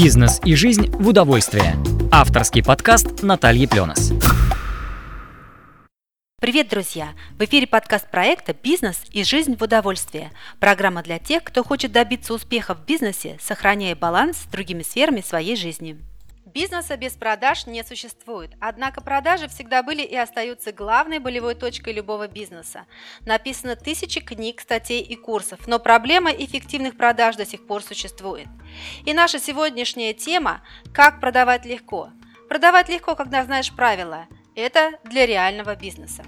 [0.00, 1.74] Бизнес и жизнь в удовольствие.
[2.12, 4.12] Авторский подкаст Натальи Пленос.
[6.40, 7.08] Привет, друзья!
[7.36, 10.30] В эфире подкаст проекта «Бизнес и жизнь в удовольствие».
[10.60, 15.56] Программа для тех, кто хочет добиться успеха в бизнесе, сохраняя баланс с другими сферами своей
[15.56, 15.98] жизни.
[16.54, 22.26] Бизнеса без продаж не существует, однако продажи всегда были и остаются главной болевой точкой любого
[22.26, 22.86] бизнеса.
[23.26, 28.48] Написано тысячи книг, статей и курсов, но проблема эффективных продаж до сих пор существует.
[29.04, 30.62] И наша сегодняшняя тема–
[30.94, 32.12] как продавать легко.
[32.48, 34.26] Продавать легко, когда знаешь правила.
[34.54, 36.24] Это для реального бизнеса.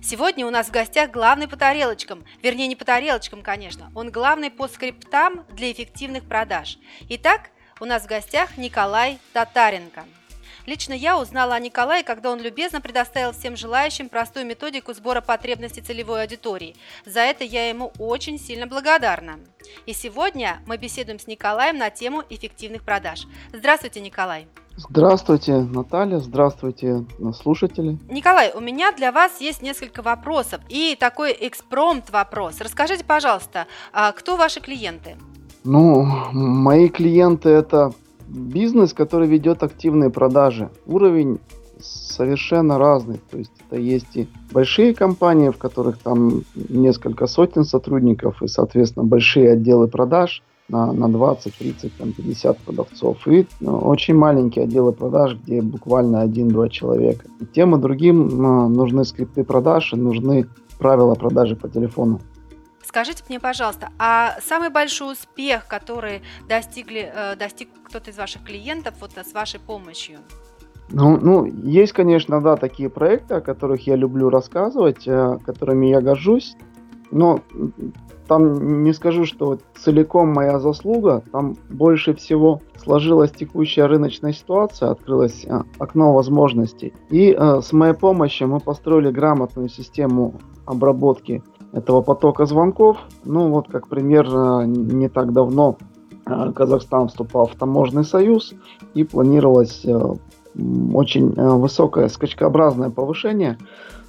[0.00, 4.52] Сегодня у нас в гостях главный по тарелочкам, вернее не по тарелочкам, конечно, он главный
[4.52, 6.78] по скриптам для эффективных продаж.
[7.08, 7.50] Итак,
[7.80, 10.04] у нас в гостях Николай Татаренко.
[10.66, 15.80] Лично я узнала о Николае, когда он любезно предоставил всем желающим простую методику сбора потребностей
[15.80, 16.76] целевой аудитории.
[17.06, 19.40] За это я ему очень сильно благодарна.
[19.86, 23.26] И сегодня мы беседуем с Николаем на тему эффективных продаж.
[23.52, 24.46] Здравствуйте, Николай.
[24.76, 27.98] Здравствуйте, Наталья, здравствуйте, слушатели.
[28.08, 32.60] Николай, у меня для вас есть несколько вопросов и такой экспромт вопрос.
[32.60, 35.16] Расскажите, пожалуйста, а кто ваши клиенты?
[35.70, 37.92] Ну, мои клиенты это
[38.26, 40.70] бизнес, который ведет активные продажи.
[40.86, 41.40] Уровень
[41.78, 43.20] совершенно разный.
[43.30, 49.04] То есть это есть и большие компании, в которых там несколько сотен сотрудников и, соответственно,
[49.04, 53.28] большие отделы продаж на, на 20, 30, там, 50 продавцов.
[53.28, 57.26] И ну, очень маленькие отделы продаж, где буквально один-два человека.
[57.40, 60.46] И тем и другим ну, нужны скрипты продаж и нужны
[60.78, 62.22] правила продажи по телефону.
[62.88, 68.94] Скажите мне, пожалуйста, а самый большой успех, который достигли, э, достиг кто-то из ваших клиентов
[69.02, 70.20] вот с вашей помощью?
[70.90, 76.00] Ну, ну, есть, конечно, да, такие проекты, о которых я люблю рассказывать, э, которыми я
[76.00, 76.56] горжусь,
[77.10, 77.42] но
[78.26, 85.44] там не скажу, что целиком моя заслуга, там больше всего сложилась текущая рыночная ситуация, открылось
[85.44, 86.94] э, окно возможностей.
[87.10, 91.42] И э, с моей помощью мы построили грамотную систему обработки
[91.72, 92.98] этого потока звонков.
[93.24, 95.76] Ну вот как пример, э, не так давно
[96.26, 98.54] э, Казахстан вступал в таможенный союз
[98.94, 100.14] и планировалось э,
[100.92, 103.58] очень высокое скачкообразное повышение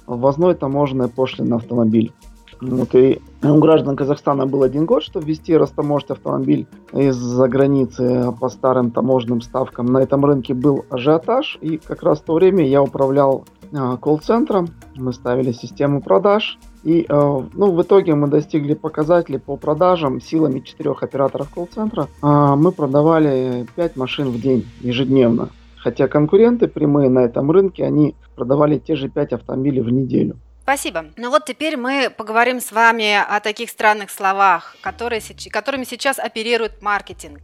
[0.06, 2.12] ввозной таможенной пошлины на автомобиль.
[2.60, 8.48] Вот и у граждан Казахстана был один год, чтобы ввести растаможить автомобиль из-за границы по
[8.50, 9.86] старым таможенным ставкам.
[9.86, 15.12] На этом рынке был ажиотаж, и как раз в то время я управлял колл-центром, мы
[15.12, 21.02] ставили систему продаж, и э, ну, в итоге мы достигли показателей по продажам силами четырех
[21.02, 22.08] операторов колл-центра.
[22.22, 25.50] Э, мы продавали 5 машин в день ежедневно.
[25.76, 30.36] Хотя конкуренты прямые на этом рынке, они продавали те же 5 автомобилей в неделю.
[30.62, 31.06] Спасибо.
[31.16, 35.20] Ну вот теперь мы поговорим с вами о таких странных словах, которые,
[35.50, 37.40] которыми сейчас оперирует маркетинг.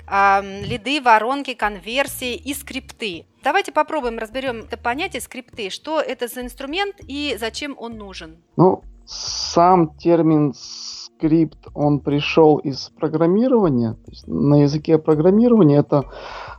[0.62, 3.24] Лиды, воронки, конверсии и скрипты.
[3.46, 5.70] Давайте попробуем разберем это понятие скрипты.
[5.70, 8.38] Что это за инструмент и зачем он нужен?
[8.56, 13.92] Ну, сам термин скрипт, он пришел из программирования.
[13.92, 16.06] То есть на языке программирования это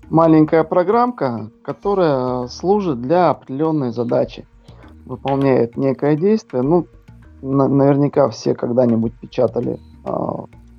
[0.09, 4.47] маленькая программка, которая служит для определенной задачи.
[5.05, 6.63] Выполняет некое действие.
[6.63, 6.87] Ну,
[7.41, 10.09] на- наверняка все когда-нибудь печатали э,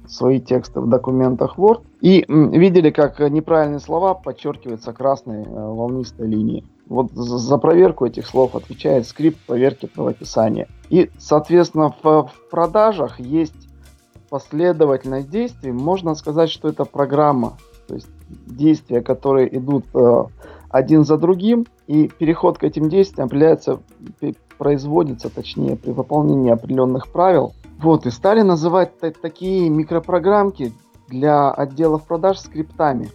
[0.08, 6.64] свои тексты в документах Word и видели, как неправильные слова подчеркиваются красной э, волнистой линией.
[6.86, 10.68] Вот за проверку этих слов отвечает скрипт проверки правописания.
[10.88, 13.68] И, соответственно, в, в продажах есть
[14.30, 15.72] последовательность действий.
[15.72, 17.58] Можно сказать, что это программа.
[17.86, 18.08] То есть
[18.46, 20.24] действия, которые идут э,
[20.70, 23.80] один за другим, и переход к этим действиям определяется,
[24.58, 27.54] производится, точнее, при выполнении определенных правил.
[27.78, 30.72] Вот, и стали называть такие микропрограммки
[31.06, 33.08] для отделов продаж скриптами.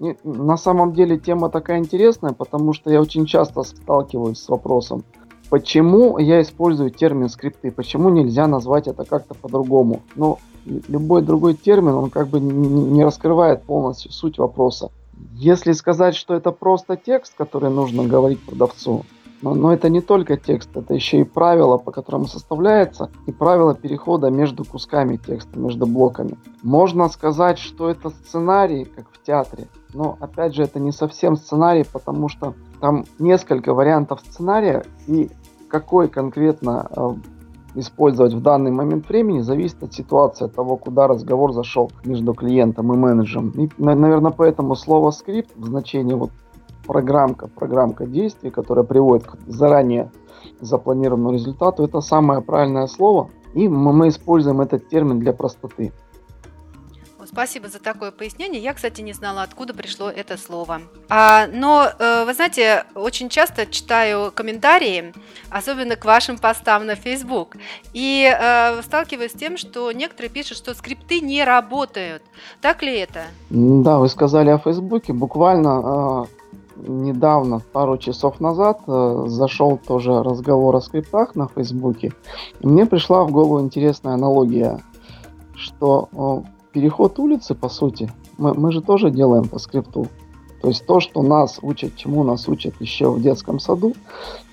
[0.00, 5.04] И на самом деле тема такая интересная, потому что я очень часто сталкиваюсь с вопросом,
[5.50, 10.02] почему я использую термин скрипты, почему нельзя назвать это как-то по-другому.
[10.14, 14.90] Но любой другой термин, он как бы не раскрывает полностью суть вопроса.
[15.34, 19.04] Если сказать, что это просто текст, который нужно говорить продавцу,
[19.42, 23.74] но, но это не только текст, это еще и правила, по которым составляется, и правила
[23.74, 26.36] перехода между кусками текста, между блоками.
[26.62, 31.84] Можно сказать, что это сценарий, как в театре, но опять же это не совсем сценарий,
[31.90, 35.30] потому что там несколько вариантов сценария, и
[35.68, 37.14] какой конкретно э,
[37.74, 42.92] использовать в данный момент времени зависит от ситуации, от того, куда разговор зашел между клиентом
[42.92, 43.50] и менеджером.
[43.50, 46.30] И, наверное, поэтому слово скрипт в значении вот
[46.88, 50.10] программка, программка действий, которая приводит к заранее
[50.60, 53.30] запланированному результату, это самое правильное слово.
[53.54, 55.92] И мы, используем этот термин для простоты.
[57.26, 58.62] Спасибо за такое пояснение.
[58.62, 60.80] Я, кстати, не знала, откуда пришло это слово.
[61.10, 65.12] А, но, э, вы знаете, очень часто читаю комментарии,
[65.50, 67.56] особенно к вашим постам на Facebook,
[67.92, 72.22] и э, сталкиваюсь с тем, что некоторые пишут, что скрипты не работают.
[72.62, 73.24] Так ли это?
[73.50, 75.12] Да, вы сказали о Фейсбуке.
[75.12, 76.37] Буквально э,
[76.86, 82.12] недавно, пару часов назад, э, зашел тоже разговор о скриптах на Фейсбуке.
[82.60, 84.80] И мне пришла в голову интересная аналогия,
[85.54, 90.06] что э, переход улицы, по сути, мы, мы же тоже делаем по скрипту.
[90.60, 93.94] То есть то, что нас учат, чему нас учат еще в детском саду,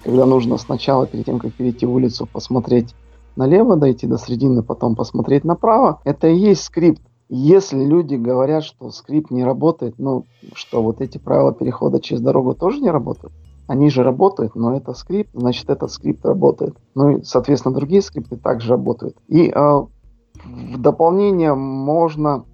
[0.04, 2.94] когда нужно сначала, перед тем, как перейти улицу, посмотреть
[3.36, 7.02] налево, дойти до середины, потом посмотреть направо, это и есть скрипт.
[7.28, 12.54] Если люди говорят, что скрипт не работает, ну, что вот эти правила перехода через дорогу
[12.54, 13.34] тоже не работают,
[13.68, 16.76] они же работают, но это скрипт, значит, этот скрипт работает.
[16.94, 19.18] Ну и, соответственно, другие скрипты также работают.
[19.28, 22.46] И э, в дополнение можно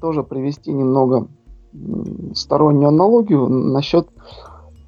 [0.00, 1.28] тоже привести немного
[2.34, 4.08] стороннюю аналогию насчет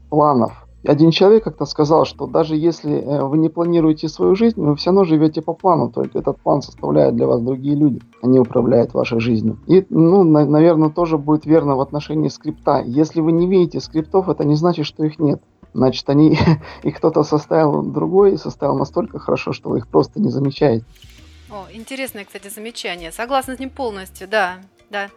[0.09, 0.68] планов.
[0.85, 4.91] Один человек как-то сказал, что даже если э, вы не планируете свою жизнь, вы все
[4.91, 9.19] равно живете по плану, только этот план составляют для вас другие люди, они управляют вашей
[9.19, 9.59] жизнью.
[9.67, 12.83] И, ну, на, наверное, тоже будет верно в отношении скрипта.
[12.87, 15.43] Если вы не видите скриптов, это не значит, что их нет.
[15.75, 16.39] Значит, они,
[16.85, 20.85] их кто-то составил другой и составил настолько хорошо, что вы их просто не замечаете.
[21.51, 23.11] О, интересное, кстати, замечание.
[23.11, 24.59] Согласна с ним полностью, да,
[24.91, 25.09] да.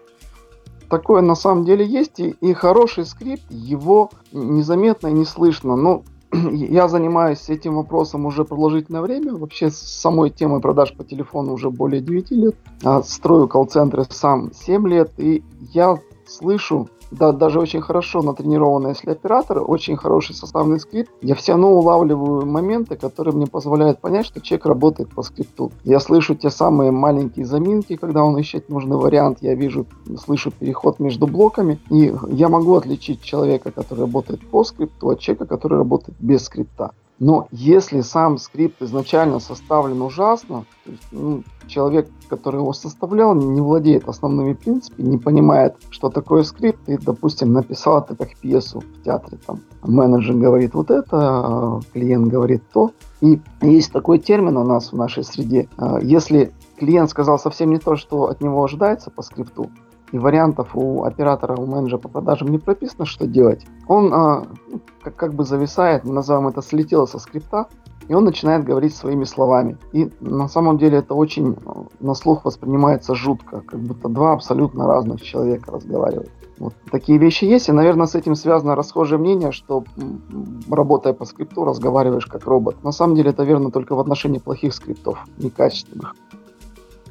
[0.91, 5.77] Такое на самом деле есть, и, и хороший скрипт, его незаметно и не слышно.
[5.77, 6.03] Но
[6.33, 9.33] я занимаюсь этим вопросом уже продолжительное время.
[9.33, 12.55] Вообще с самой темой продаж по телефону уже более 9 лет.
[12.83, 15.97] А строю колл-центры сам 7 лет, и я
[16.27, 21.73] слышу да, даже очень хорошо натренированные, если операторы, очень хороший составный скрипт, я все равно
[21.73, 25.71] улавливаю моменты, которые мне позволяют понять, что человек работает по скрипту.
[25.83, 29.85] Я слышу те самые маленькие заминки, когда он ищет нужный вариант, я вижу,
[30.23, 35.45] слышу переход между блоками, и я могу отличить человека, который работает по скрипту, от человека,
[35.45, 36.91] который работает без скрипта.
[37.21, 43.61] Но если сам скрипт изначально составлен ужасно, то есть, ну, человек, который его составлял, не
[43.61, 49.03] владеет основными принципами, не понимает, что такое скрипт, и, допустим, написал это как пьесу в
[49.03, 49.37] театре.
[49.45, 52.89] Там менеджер говорит вот это, а клиент говорит то.
[53.21, 55.69] И есть такой термин у нас в нашей среде.
[55.77, 59.69] А, если клиент сказал совсем не то, что от него ожидается по скрипту,
[60.11, 64.81] и вариантов у оператора, у менеджера по продажам не прописано, что делать, он а, ну,
[65.03, 67.67] как, как бы зависает, мы называем это слетело со скрипта,
[68.07, 69.77] и он начинает говорить своими словами.
[69.93, 74.85] И на самом деле это очень а, на слух воспринимается жутко, как будто два абсолютно
[74.85, 76.29] разных человека разговаривают.
[76.59, 79.83] Вот такие вещи есть, и, наверное, с этим связано расхожее мнение, что
[80.69, 82.83] работая по скрипту, разговариваешь как робот.
[82.83, 86.15] На самом деле это верно только в отношении плохих скриптов, некачественных.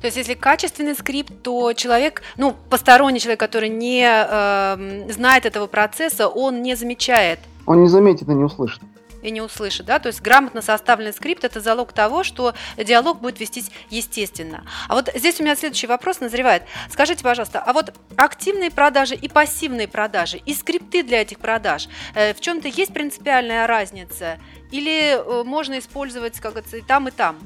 [0.00, 5.66] То есть, если качественный скрипт, то человек, ну, посторонний человек, который не э, знает этого
[5.66, 7.38] процесса, он не замечает.
[7.66, 8.80] Он не заметит и не услышит
[9.22, 13.40] и не услышит, да, то есть грамотно составленный скрипт– это залог того, что диалог будет
[13.40, 14.64] вестись естественно.
[14.88, 16.62] А вот здесь у меня следующий вопрос назревает.
[16.90, 22.34] Скажите, пожалуйста, а вот активные продажи и пассивные продажи, и скрипты для этих продаж, э,
[22.34, 24.38] в чем-то есть принципиальная разница?
[24.70, 27.38] Или э, можно использовать, как говорится, и там, и там?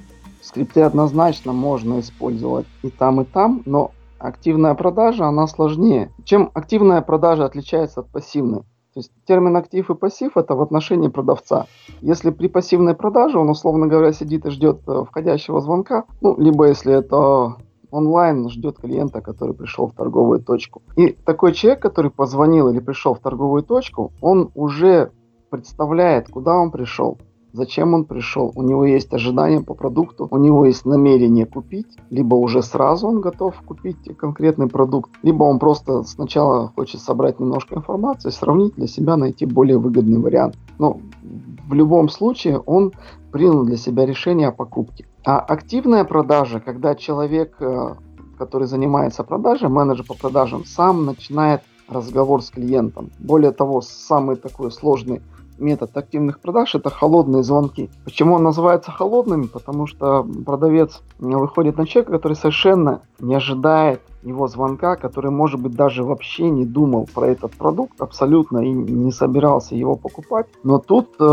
[0.45, 6.13] Скрипты однозначно можно использовать и там, и там, но активная продажа, она сложнее.
[6.25, 8.61] Чем активная продажа отличается от пассивной?
[8.93, 11.67] То есть термин актив и пассив это в отношении продавца.
[12.03, 16.69] Если при пассивной продаже он, условно говоря, сидит и ждет э, входящего звонка, ну, либо
[16.69, 17.57] если это
[17.91, 20.83] онлайн ждет клиента, который пришел в торговую точку.
[20.95, 25.11] И такой человек, который позвонил или пришел в торговую точку, он уже
[25.49, 27.17] представляет, куда он пришел,
[27.55, 28.53] зачем он пришел.
[28.57, 33.21] У него есть ожидания по продукту, у него есть намерение купить, либо уже сразу он
[33.21, 39.17] готов купить конкретный продукт, либо он просто сначала хочет собрать немножко информации, сравнить для себя,
[39.17, 40.59] найти более выгодный вариант.
[40.79, 40.99] Но
[41.69, 42.93] в любом случае он
[43.31, 45.07] принял для себя решение о покупке.
[45.25, 47.95] А активная продажа, когда человек, э,
[48.37, 53.11] который занимается продажей, менеджер по продажам, сам начинает разговор с клиентом.
[53.19, 55.23] Более того, самый такой сложный
[55.59, 57.91] метод активных продаж– это холодные звонки.
[58.05, 59.47] Почему он называется холодными?
[59.47, 65.75] Потому что продавец выходит на человека, который совершенно не ожидает его звонка, который, может быть,
[65.75, 70.47] даже вообще не думал про этот продукт абсолютно и не собирался его покупать.
[70.63, 71.25] Но тут э,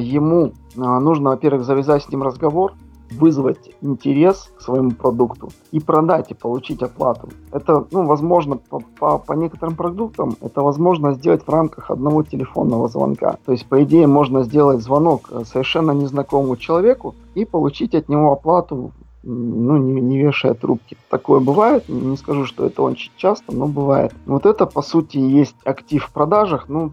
[0.00, 2.72] ему э, нужно, во-первых, завязать с ним разговор,
[3.10, 7.28] вызвать интерес к своему продукту и продать и получить оплату.
[7.52, 12.88] Это, ну, возможно, по, по, по некоторым продуктам это возможно сделать в рамках одного телефонного
[12.88, 13.38] звонка.
[13.44, 18.92] То есть, по идее, можно сделать звонок совершенно незнакомому человеку и получить от него оплату
[19.26, 20.96] ну, не, не вешая трубки.
[21.10, 24.14] Такое бывает, не скажу, что это очень часто, но бывает.
[24.24, 26.92] Вот это, по сути, есть актив в продажах, ну,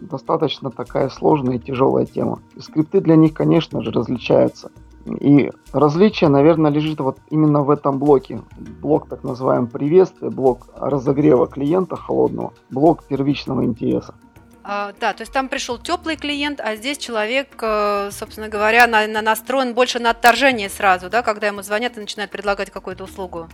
[0.00, 2.38] достаточно такая сложная и тяжелая тема.
[2.56, 4.70] И скрипты для них, конечно же, различаются.
[5.06, 8.40] И различие, наверное, лежит вот именно в этом блоке.
[8.80, 14.14] Блок так называемый приветствия, блок разогрева клиента холодного, блок первичного интереса.
[14.64, 19.08] А, да, то есть там пришел теплый клиент, а здесь человек, э, собственно говоря, на,
[19.08, 23.48] на настроен больше на отторжение сразу, да, когда ему звонят и начинают предлагать какую-то услугу.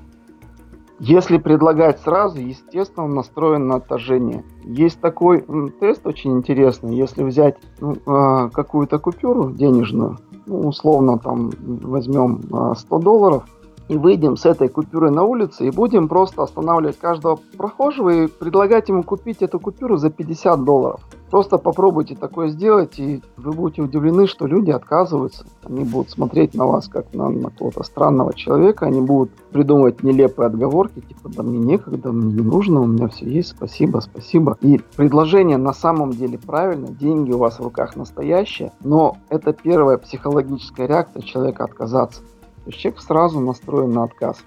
[1.00, 4.44] Если предлагать сразу, естественно, он настроен на отторжение.
[4.64, 5.44] Есть такой
[5.80, 6.96] тест очень интересный.
[6.96, 12.42] Если взять ну, э, какую-то купюру денежную, ну, условно там возьмем
[12.74, 13.42] 100 а, долларов,
[13.88, 18.88] и выйдем с этой купюрой на улицу и будем просто останавливать каждого прохожего и предлагать
[18.88, 21.00] ему купить эту купюру за 50 долларов.
[21.30, 25.44] Просто попробуйте такое сделать, и вы будете удивлены, что люди отказываются.
[25.62, 30.46] Они будут смотреть на вас как на, на какого-то странного человека, они будут придумывать нелепые
[30.46, 34.56] отговорки, типа, да мне некогда, мне не нужно, у меня все есть, спасибо, спасибо.
[34.62, 39.98] И предложение на самом деле правильно, деньги у вас в руках настоящие, но это первая
[39.98, 42.22] психологическая реакция человека отказаться.
[42.68, 44.44] То есть человек сразу настроен на отказ.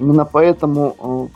[0.00, 1.30] Именно поэтому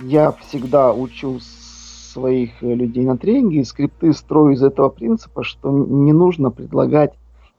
[0.00, 5.42] э, я всегда учу своих э, людей на тренинге и скрипты строю из этого принципа,
[5.42, 7.14] что не нужно предлагать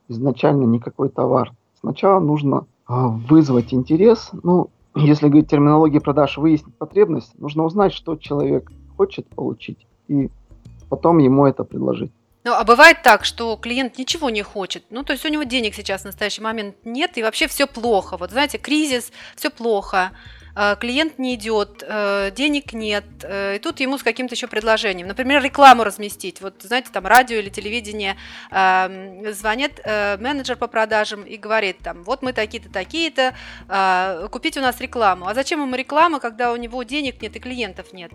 [0.08, 1.52] изначально никакой товар.
[1.78, 2.94] Сначала нужно э,
[3.28, 9.86] вызвать интерес, ну, если говорить терминологии продаж, выяснить потребность, нужно узнать, что человек хочет получить,
[10.08, 10.30] и
[10.88, 12.12] потом ему это предложить.
[12.44, 14.84] Ну, а бывает так, что клиент ничего не хочет.
[14.90, 18.16] Ну, то есть у него денег сейчас в настоящий момент нет, и вообще все плохо.
[18.16, 20.10] Вот знаете, кризис, все плохо,
[20.56, 25.06] э, клиент не идет, э, денег нет, э, и тут ему с каким-то еще предложением.
[25.06, 26.40] Например, рекламу разместить.
[26.40, 28.16] Вот, знаете, там радио или телевидение
[28.50, 33.34] эм, звонит менеджер по продажам и говорит там, вот мы такие-то, такие-то,
[34.32, 35.28] купите у нас рекламу.
[35.28, 38.10] А зачем ему реклама, когда у него денег нет и клиентов нет?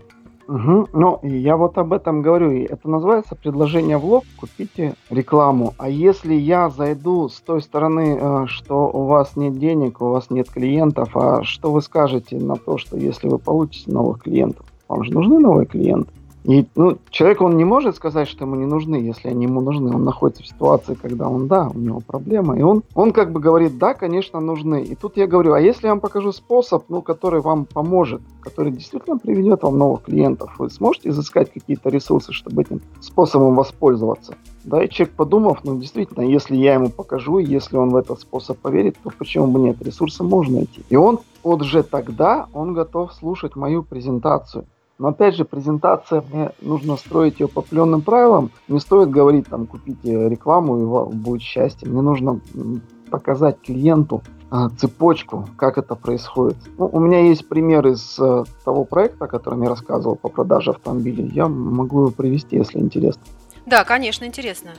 [0.47, 0.89] Угу.
[0.93, 2.51] Ну, я вот об этом говорю.
[2.65, 5.73] Это называется предложение в лоб, купите рекламу.
[5.77, 10.29] А если я зайду с той стороны, э, что у вас нет денег, у вас
[10.29, 14.65] нет клиентов, а что вы скажете на то, что если вы получите новых клиентов?
[14.87, 16.11] Вам же нужны новые клиенты.
[16.47, 19.93] И ну, человек, он не может сказать, что ему не нужны, если они ему нужны.
[19.93, 22.57] Он находится в ситуации, когда он, да, у него проблема.
[22.57, 24.81] И он, он как бы говорит, да, конечно, нужны.
[24.81, 28.71] И тут я говорю, а если я вам покажу способ, ну, который вам поможет, который
[28.71, 34.35] действительно приведет вам новых клиентов, вы сможете изыскать какие-то ресурсы, чтобы этим способом воспользоваться?
[34.63, 38.57] Да, и человек подумав, ну, действительно, если я ему покажу, если он в этот способ
[38.57, 39.81] поверит, то почему бы нет?
[39.81, 40.81] Ресурсы можно найти.
[40.87, 44.65] И он вот же тогда, он готов слушать мою презентацию.
[44.99, 48.51] Но опять же, презентация, мне нужно строить ее по определенным правилам.
[48.67, 51.87] Не стоит говорить, там, купите рекламу, и вам будет счастье.
[51.87, 52.39] Мне нужно
[53.11, 56.57] показать клиенту а, цепочку, как это происходит.
[56.77, 60.71] Ну, у меня есть пример из а, того проекта, о котором я рассказывал по продаже
[60.71, 61.29] автомобилей.
[61.33, 63.21] Я могу его привести, если интересно.
[63.65, 64.71] Да, конечно, интересно.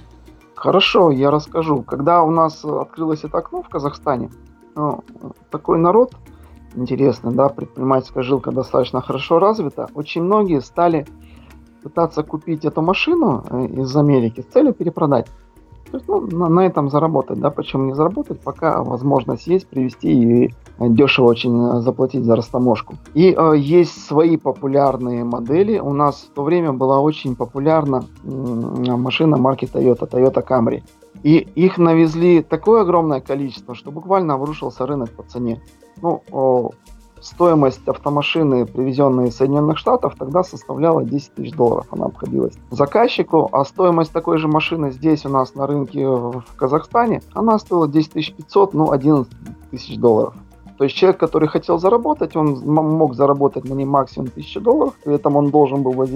[0.55, 1.83] Хорошо, я расскажу.
[1.83, 4.31] Когда у нас открылось это окно в Казахстане,
[4.75, 5.05] ну,
[5.51, 6.15] такой народ
[6.75, 11.07] интересно, да, предпринимательская жилка достаточно хорошо развита, очень многие стали
[11.83, 15.29] пытаться купить эту машину э, из Америки с целью перепродать.
[15.91, 20.45] То есть, ну, на, на этом заработать, да, почему не заработать, пока возможность есть привести
[20.45, 22.97] и дешево очень э, заплатить за растаможку.
[23.15, 25.79] И э, есть свои популярные модели.
[25.79, 30.83] У нас в то время была очень популярна э, машина марки Toyota, Toyota Camry.
[31.23, 35.61] И их навезли такое огромное количество, что буквально обрушился рынок по цене.
[36.03, 36.73] Ну,
[37.21, 41.87] стоимость автомашины, привезенной из Соединенных Штатов, тогда составляла 10 тысяч долларов.
[41.91, 47.23] Она обходилась заказчику, а стоимость такой же машины здесь у нас на рынке в Казахстане,
[47.35, 49.33] она стоила 10 500, ну, 11
[49.71, 50.35] тысяч долларов.
[50.77, 55.17] То есть человек, который хотел заработать, он мог заработать на ней максимум 1000 долларов, при
[55.17, 56.07] этом он должен был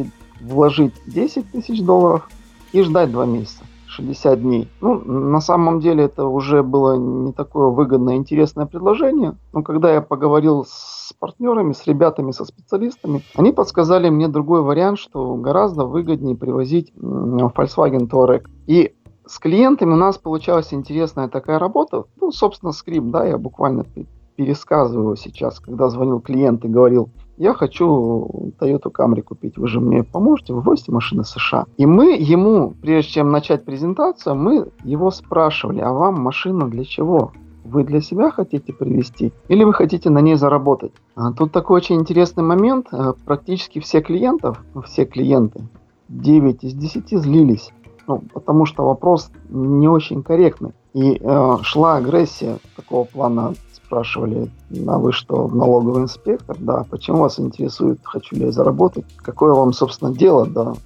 [0.40, 2.28] вложить 10 тысяч долларов
[2.72, 3.64] и ждать 2 месяца.
[3.92, 4.68] 60 дней.
[4.80, 9.36] Ну, на самом деле это уже было не такое выгодное, интересное предложение.
[9.52, 14.98] Но когда я поговорил с партнерами, с ребятами, со специалистами, они подсказали мне другой вариант,
[14.98, 18.46] что гораздо выгоднее привозить Volkswagen Touareg.
[18.66, 18.94] И
[19.26, 22.04] с клиентами у нас получалась интересная такая работа.
[22.20, 23.84] Ну, собственно, скрипт, да, я буквально
[24.36, 27.10] пересказываю сейчас, когда звонил клиент и говорил,
[27.42, 31.66] я хочу Toyota Camry купить, вы же мне поможете, вы возите машины США.
[31.76, 37.32] И мы ему, прежде чем начать презентацию, мы его спрашивали, а вам машина для чего?
[37.64, 40.92] Вы для себя хотите привезти или вы хотите на ней заработать?
[41.16, 42.86] А тут такой очень интересный момент.
[42.92, 45.66] Э, практически все клиентов, все клиенты,
[46.08, 47.72] 9 из 10 злились.
[48.06, 50.72] Ну, потому что вопрос не очень корректный.
[50.94, 53.54] И э, шла агрессия такого плана
[53.92, 54.50] спрашивали,
[54.88, 56.56] а вы что, налоговый инспектор?
[56.58, 56.86] Да.
[56.88, 59.04] Почему вас интересует, хочу ли я заработать?
[59.18, 60.76] Какое вам, собственно, дело до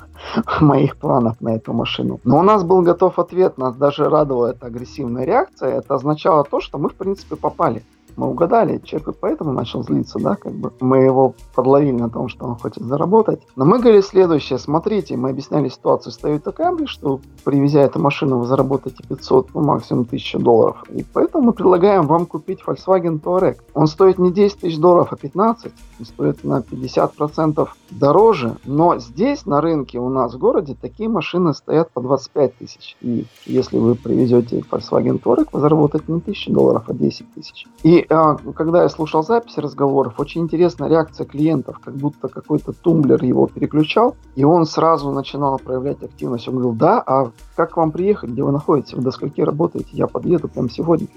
[0.62, 2.18] моих планов на эту машину?
[2.24, 5.78] Но у нас был готов ответ, нас даже радовала эта агрессивная реакция.
[5.78, 7.84] Это означало то, что мы, в принципе, попали
[8.16, 12.46] мы угадали, человек поэтому начал злиться, да, как бы мы его подловили на том, что
[12.46, 13.40] он хочет заработать.
[13.56, 18.46] Но мы говорили следующее, смотрите, мы объясняли ситуацию, стоит такая, что привезя эту машину, вы
[18.46, 20.84] заработаете 500, ну максимум 1000 долларов.
[20.90, 23.58] И поэтому мы предлагаем вам купить Volkswagen Touareg.
[23.74, 29.46] Он стоит не 10 тысяч долларов, а 15, он стоит на 50% дороже, но здесь
[29.46, 32.96] на рынке у нас в городе такие машины стоят по 25 тысяч.
[33.00, 37.66] И если вы привезете Volkswagen Touareg, вы заработаете не 1000 долларов, а 10 тысяч.
[37.82, 43.46] И когда я слушал записи разговоров, очень интересная реакция клиентов, как будто какой-то тумблер его
[43.46, 46.46] переключал, и он сразу начинал проявлять активность.
[46.48, 50.06] Он говорил, да, а как вам приехать, где вы находитесь, вы до скольки работаете, я
[50.06, 51.08] подъеду прямо сегодня,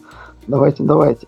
[0.48, 1.27] давайте, давайте.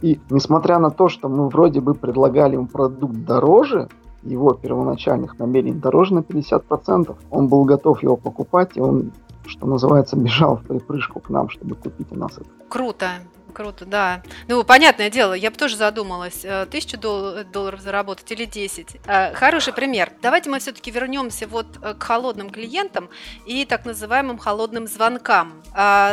[0.00, 3.88] И несмотря на то, что мы вроде бы предлагали ему продукт дороже,
[4.22, 9.12] его первоначальных намерений дороже на 50%, он был готов его покупать, и он,
[9.46, 12.61] что называется, бежал в припрыжку к нам, чтобы купить у нас это.
[12.72, 13.20] Круто.
[13.52, 14.22] Круто, да.
[14.48, 18.96] Ну, понятное дело, я бы тоже задумалась, э, тысячу дол- долларов заработать или 10.
[19.06, 20.10] Э, хороший пример.
[20.22, 23.10] Давайте мы все-таки вернемся вот э, к холодным клиентам
[23.44, 25.62] и так называемым холодным звонкам.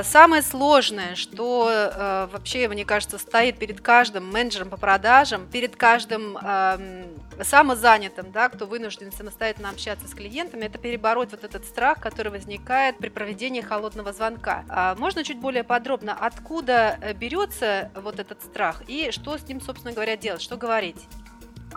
[0.03, 7.07] Самое сложное, что вообще, мне кажется, стоит перед каждым менеджером по продажам, перед каждым эм,
[7.41, 12.97] самозанятым, да, кто вынужден самостоятельно общаться с клиентами, это перебороть вот этот страх, который возникает
[12.97, 14.95] при проведении холодного звонка.
[14.97, 19.93] Можно чуть более подробно, откуда берется берется вот этот страх и что с ним, собственно
[19.93, 21.07] говоря, делать, что говорить?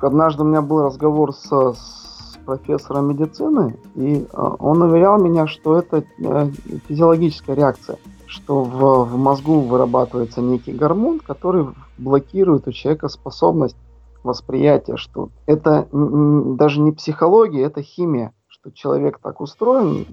[0.01, 5.79] Однажды у меня был разговор с, с профессором медицины, и э, он уверял меня, что
[5.79, 6.51] это э,
[6.89, 11.67] физиологическая реакция, что в, в мозгу вырабатывается некий гормон, который
[11.99, 13.77] блокирует у человека способность
[14.25, 20.07] восприятия, что это даже не психология, это химия, что человек так устроен,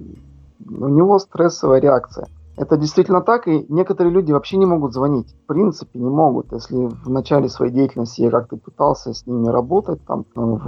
[0.65, 2.27] у него стрессовая реакция.
[2.59, 5.33] Это действительно так, и некоторые люди вообще не могут звонить.
[5.33, 6.51] В принципе, не могут.
[6.51, 10.59] Если в начале своей деятельности я как-то пытался с ними работать, там ну,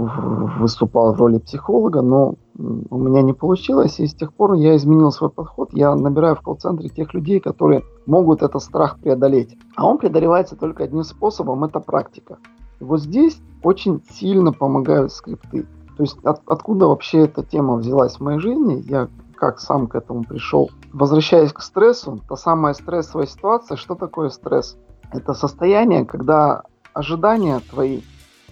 [0.58, 5.12] выступал в роли психолога, но у меня не получилось, и с тех пор я изменил
[5.12, 5.74] свой подход.
[5.74, 9.58] Я набираю в колл-центре тех людей, которые могут этот страх преодолеть.
[9.76, 12.38] А он преодолевается только одним способом– это практика.
[12.80, 15.66] И вот здесь очень сильно помогают скрипты.
[15.98, 19.10] То есть от, откуда вообще эта тема взялась в моей жизни, я
[19.42, 20.70] как сам к этому пришел.
[20.92, 24.76] Возвращаясь к стрессу, та самая стрессовая ситуация, что такое стресс?
[25.10, 28.02] Это состояние, когда ожидания твои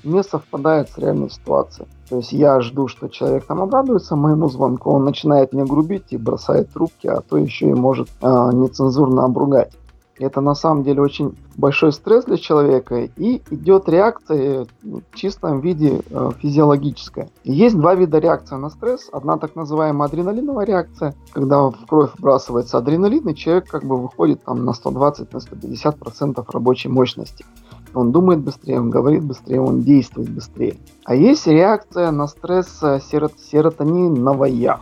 [0.03, 1.87] не совпадают с реальной ситуацией.
[2.09, 6.17] То есть я жду, что человек там обрадуется моему звонку, он начинает мне грубить и
[6.17, 9.73] бросает трубки, а то еще и может э, нецензурно обругать.
[10.21, 16.03] Это на самом деле очень большой стресс для человека и идет реакция в чистом виде
[16.11, 17.31] э, физиологическая.
[17.43, 19.09] Есть два вида реакции на стресс.
[19.13, 24.45] Одна так называемая адреналиновая реакция, когда в кровь вбрасывается адреналин, и человек как бы выходит
[24.45, 27.47] там на 120-150% на 150 процентов рабочей мощности.
[27.95, 30.77] Он думает быстрее, он говорит быстрее, он действует быстрее.
[31.05, 34.81] А есть реакция на стресс э, серот серотониновая.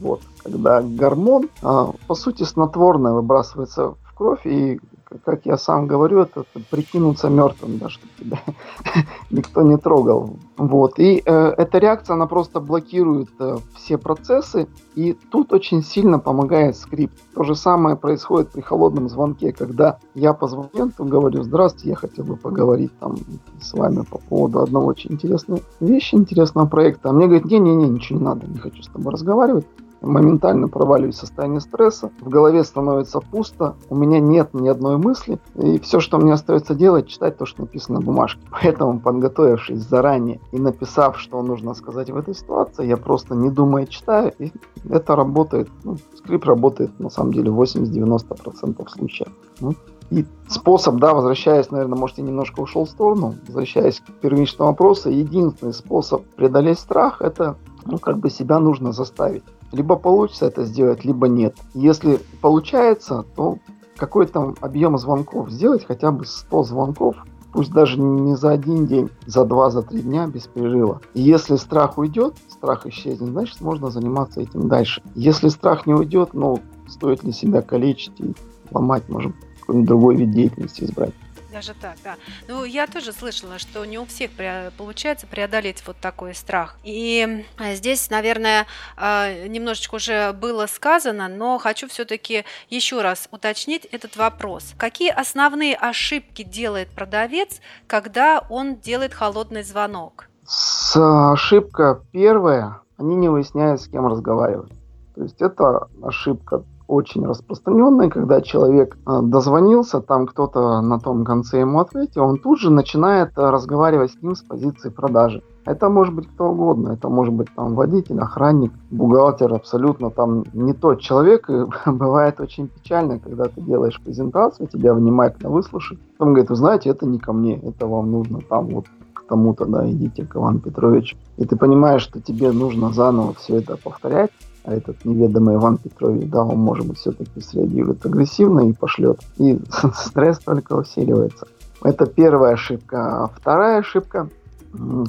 [0.00, 4.78] Вот, когда гормон, а, по сути, снотворное выбрасывается кровь, и,
[5.24, 8.38] как я сам говорю, это, это прикинуться мертвым, да, чтобы тебя
[9.30, 10.36] никто не трогал.
[10.58, 10.98] Вот.
[10.98, 16.76] И э, эта реакция, она просто блокирует э, все процессы, и тут очень сильно помогает
[16.76, 17.14] скрипт.
[17.34, 22.24] То же самое происходит при холодном звонке, когда я позвоню, то говорю, здравствуйте, я хотел
[22.26, 23.16] бы поговорить там
[23.62, 27.08] с вами по поводу одного очень интересной вещи, интересного проекта.
[27.08, 29.64] А мне говорят, не-не-не, ничего не надо, не хочу с тобой разговаривать
[30.00, 35.38] моментально проваливаюсь в состояние стресса, в голове становится пусто, у меня нет ни одной мысли,
[35.56, 38.40] и все, что мне остается делать, читать то, что написано на бумажке.
[38.50, 43.86] Поэтому, подготовившись заранее и написав, что нужно сказать в этой ситуации, я просто не думая
[43.86, 44.52] читаю, и
[44.88, 45.68] это работает.
[45.84, 49.28] Ну, скрипт работает на самом деле 80-90% случаев.
[49.60, 49.74] Ну,
[50.10, 55.08] и способ, да, возвращаясь, наверное, может, я немножко ушел в сторону, возвращаясь к первичному вопросу,
[55.08, 59.44] единственный способ преодолеть страх– это, ну, как бы себя нужно заставить.
[59.72, 61.56] Либо получится это сделать, либо нет.
[61.74, 63.58] Если получается, то
[63.96, 67.16] какой-то объем звонков сделать, хотя бы 100 звонков,
[67.52, 71.00] пусть даже не за один день, за два, за три дня без перерыва.
[71.14, 75.02] И если страх уйдет, страх исчезнет, значит можно заниматься этим дальше.
[75.14, 78.34] Если страх не уйдет, ну, стоит ли себя калечить и
[78.70, 81.12] ломать, может, какой-нибудь другой вид деятельности избрать.
[81.52, 82.16] Даже так, да.
[82.46, 84.30] Ну, я тоже слышала, что не у всех
[84.76, 86.76] получается преодолеть вот такой страх.
[86.84, 93.84] И э, здесь, наверное, э, немножечко уже было сказано, но хочу все-таки еще раз уточнить
[93.86, 94.74] этот вопрос.
[94.78, 100.28] Какие основные ошибки делает продавец, когда он делает холодный звонок?
[100.46, 100.96] С
[101.32, 104.72] ошибка первая, они не выясняют, с кем разговаривать.
[105.14, 111.60] То есть это ошибка очень распространенной, когда человек э, дозвонился, там кто-то на том конце
[111.60, 115.42] ему ответил, он тут же начинает э, разговаривать с ним с позиции продажи.
[115.66, 120.72] Это может быть кто угодно, это может быть там водитель, охранник, бухгалтер, абсолютно там не
[120.72, 121.48] тот человек.
[121.48, 126.00] И бывает очень печально, когда ты делаешь презентацию, тебя внимательно выслушают.
[126.18, 129.64] Потом говорит, вы знаете, это не ко мне, это вам нужно там вот к тому-то,
[129.66, 131.16] да, идите к Ивану Петровичу.
[131.36, 134.30] И ты понимаешь, что тебе нужно заново все это повторять,
[134.64, 139.20] а этот неведомый Иван Петрович, да, он, может быть, все-таки среагирует агрессивно и пошлет.
[139.38, 139.58] И
[139.94, 141.46] стресс только усиливается.
[141.82, 143.24] Это первая ошибка.
[143.24, 144.28] А вторая ошибка,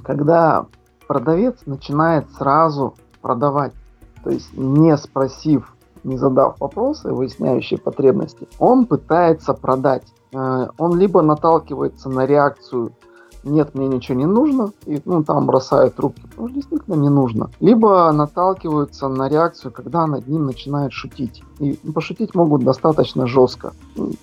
[0.03, 0.65] когда
[1.07, 3.73] продавец начинает сразу продавать,
[4.23, 10.07] то есть не спросив, не задав вопросы, выясняющие потребности, он пытается продать.
[10.33, 12.93] Э, он либо наталкивается на реакцию
[13.43, 17.49] нет, мне ничего не нужно, и ну, там бросают трубки, потому что действительно не нужно.
[17.59, 21.43] Либо наталкиваются на реакцию, когда над ним начинают шутить.
[21.59, 23.73] И пошутить могут достаточно жестко.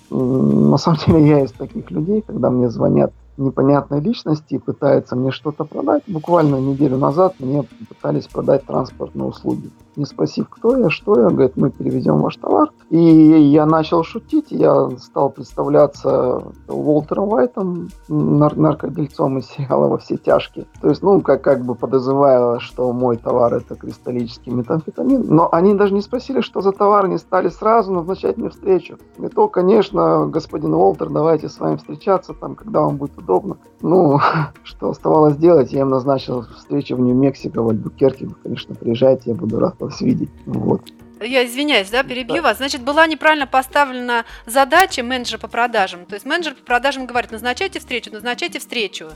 [0.09, 5.31] На самом деле я из таких людей, когда мне звонят непонятной личности и пытается мне
[5.31, 6.03] что-то продать.
[6.07, 9.69] Буквально неделю назад мне пытались продать транспортные услуги.
[9.99, 12.71] Не спросив, кто я, что я, говорит, мы перевезем ваш товар.
[12.89, 20.15] И я начал шутить, я стал представляться Уолтером Уайтом, нар- наркодельцом из сериала «Во все
[20.15, 20.67] тяжкие».
[20.81, 25.25] То есть, ну, как, как бы подозревая, что мой товар это кристаллический метамфетамин.
[25.27, 28.97] Но они даже не спросили, что за товар, не стали сразу назначать мне встречу.
[29.17, 33.57] И то, конечно, господин Уолтер, давайте с вами встречаться, там, когда вам будет удобно.
[33.81, 34.17] Ну,
[34.63, 38.29] что оставалось делать, я им назначил встречу в Нью-Мексико, в Альбукерке.
[38.43, 40.29] Конечно, приезжайте, я буду рад видеть.
[40.45, 40.81] Вот.
[41.21, 42.41] Я извиняюсь, да, перебью да.
[42.41, 42.57] вас.
[42.57, 46.05] Значит, была неправильно поставлена задача менеджера по продажам.
[46.05, 49.09] То есть менеджер по продажам говорит, назначайте встречу, назначайте встречу.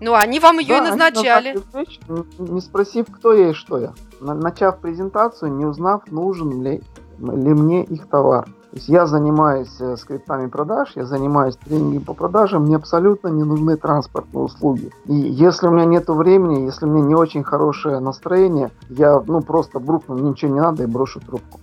[0.00, 1.56] Ну, они вам ее да, и назначали.
[1.56, 3.94] Встречу, не спросив, кто я и что я.
[4.20, 6.82] Начав презентацию, не узнав, нужен ли,
[7.18, 8.46] ли мне их товар.
[8.76, 13.42] То есть я занимаюсь э, скриптами продаж, я занимаюсь тренингом по продажам, мне абсолютно не
[13.42, 14.90] нужны транспортные услуги.
[15.06, 19.40] И если у меня нет времени, если у меня не очень хорошее настроение, я ну
[19.40, 21.58] просто брукну, ничего не надо и брошу трубку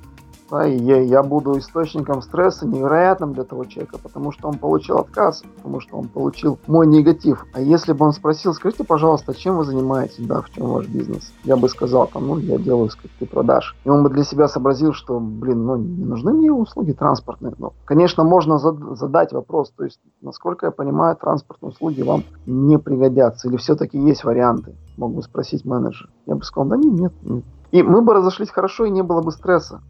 [0.50, 4.98] да, и я, я буду источником стресса невероятным для того человека, потому что он получил
[4.98, 7.46] отказ, потому что он получил мой негатив.
[7.54, 11.32] А если бы он спросил, скажите, пожалуйста, чем вы занимаетесь, да, в чем ваш бизнес?
[11.44, 13.76] Я бы сказал, там, ну, я делаю скрипты продаж.
[13.84, 17.54] И он бы для себя сообразил, что, блин, ну, не нужны мне услуги транспортные.
[17.58, 22.78] Но, конечно, можно зад- задать вопрос, то есть, насколько я понимаю, транспортные услуги вам не
[22.78, 24.76] пригодятся, или все-таки есть варианты?
[24.98, 26.10] Мог бы спросить менеджер.
[26.26, 27.44] Я бы сказал, да нет, нет, нет.
[27.72, 29.82] И мы бы разошлись хорошо, и не было бы стресса.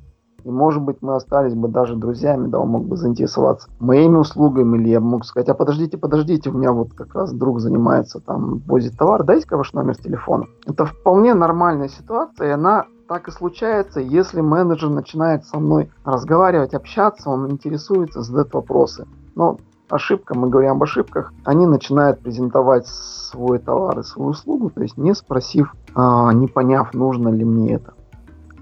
[0.43, 4.77] И, может быть, мы остались бы даже друзьями, да, он мог бы заинтересоваться моими услугами,
[4.77, 8.60] или я мог сказать, а подождите, подождите, у меня вот как раз друг занимается, там,
[8.67, 10.45] возит товар, дайте-ка ваш номер телефона.
[10.65, 16.73] Это вполне нормальная ситуация, и она так и случается, если менеджер начинает со мной разговаривать,
[16.73, 19.06] общаться, он интересуется, задает вопросы.
[19.36, 19.58] Но
[19.89, 24.97] ошибка, мы говорим об ошибках, они начинают презентовать свой товар и свою услугу, то есть
[24.97, 27.93] не спросив, а, не поняв, нужно ли мне это.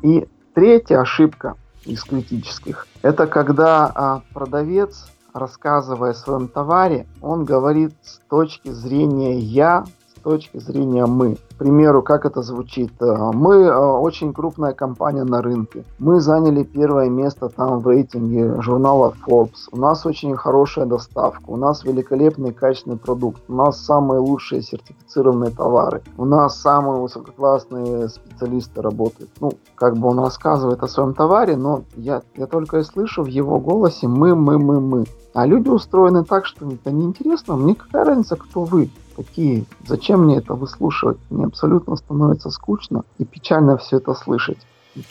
[0.01, 2.87] И третья ошибка, из критических.
[3.01, 10.21] Это когда а, продавец, рассказывая о своем товаре, он говорит с точки зрения «я», с
[10.21, 12.91] точки зрения «мы» примеру, как это звучит.
[13.01, 15.83] Э, мы э, очень крупная компания на рынке.
[15.99, 19.69] Мы заняли первое место там в рейтинге журнала Forbes.
[19.71, 21.43] У нас очень хорошая доставка.
[21.45, 23.43] У нас великолепный качественный продукт.
[23.47, 26.01] У нас самые лучшие сертифицированные товары.
[26.17, 29.29] У нас самые высококлассные специалисты работают.
[29.39, 33.27] Ну, как бы он рассказывает о своем товаре, но я, я только и слышу в
[33.27, 35.05] его голосе «мы, мы, мы, мы».
[35.33, 37.55] А люди устроены так, что это неинтересно.
[37.55, 38.89] Мне какая разница, кто вы?
[39.21, 39.65] Какие?
[39.85, 41.19] Зачем мне это выслушивать?
[41.29, 44.57] Мне абсолютно становится скучно и печально все это слышать.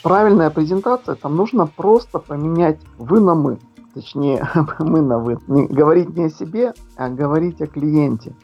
[0.03, 3.57] Правильная презентация, там нужно просто поменять вы на мы.
[3.93, 4.45] Точнее,
[4.79, 5.39] мы на вы.
[5.47, 8.35] Не, говорить не о себе, а говорить о клиенте.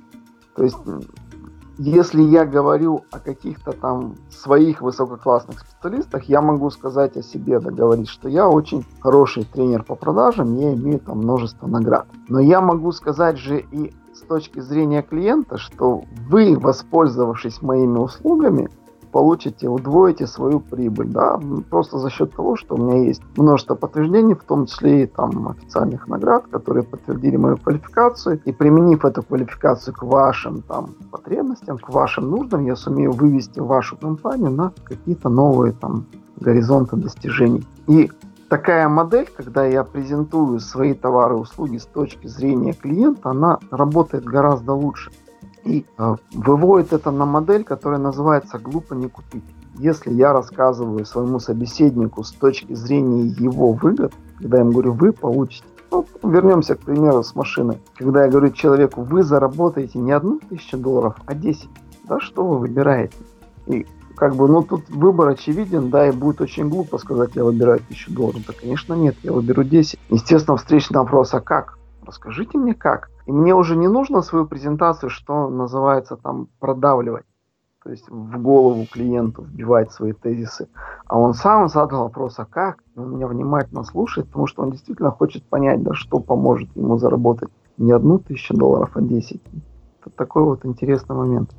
[0.55, 0.77] То есть,
[1.77, 7.71] если я говорю о каких-то там своих высококлассных специалистах, я могу сказать о себе, да,
[7.71, 12.07] говорить, что я очень хороший тренер по продажам, я имею там множество наград.
[12.29, 18.69] Но я могу сказать же и с точки зрения клиента, что вы, воспользовавшись моими услугами,
[19.11, 24.33] получите, удвоите свою прибыль, да, просто за счет того, что у меня есть множество подтверждений,
[24.33, 29.93] в том числе и там официальных наград, которые подтвердили мою квалификацию, и применив эту квалификацию
[29.93, 35.73] к вашим там потребностям, к вашим нуждам, я сумею вывести вашу компанию на какие-то новые
[35.73, 36.05] там
[36.39, 37.65] горизонты достижений.
[37.87, 38.11] И
[38.49, 44.25] такая модель, когда я презентую свои товары и услуги с точки зрения клиента, она работает
[44.25, 45.11] гораздо лучше.
[45.63, 49.43] И э, выводит это на модель, которая называется «глупо не купить».
[49.77, 55.11] Если я рассказываю своему собеседнику с точки зрения его выгод, когда я ему говорю, вы
[55.11, 57.79] получите, ну, вернемся к примеру с машины.
[57.95, 61.69] Когда я говорю человеку, вы заработаете не одну тысячу долларов, а 10.
[62.05, 63.17] Да, что вы выбираете?
[63.67, 63.85] И
[64.17, 68.11] как бы, ну, тут выбор очевиден, да, и будет очень глупо сказать, я выбираю тысячу
[68.11, 68.41] долларов.
[68.47, 69.99] Да, конечно, нет, я выберу 10.
[70.09, 71.77] Естественно, встречный вопрос, а как?
[72.03, 73.09] Расскажите мне как.
[73.27, 77.25] И мне уже не нужно свою презентацию, что называется, там, продавливать.
[77.83, 80.67] То есть в голову клиенту вбивать свои тезисы.
[81.05, 82.79] А он сам задал вопрос, а как?
[82.95, 86.97] И он меня внимательно слушает, потому что он действительно хочет понять, да, что поможет ему
[86.97, 89.41] заработать не одну тысячу долларов, а десять.
[90.01, 91.51] Это такой вот интересный момент.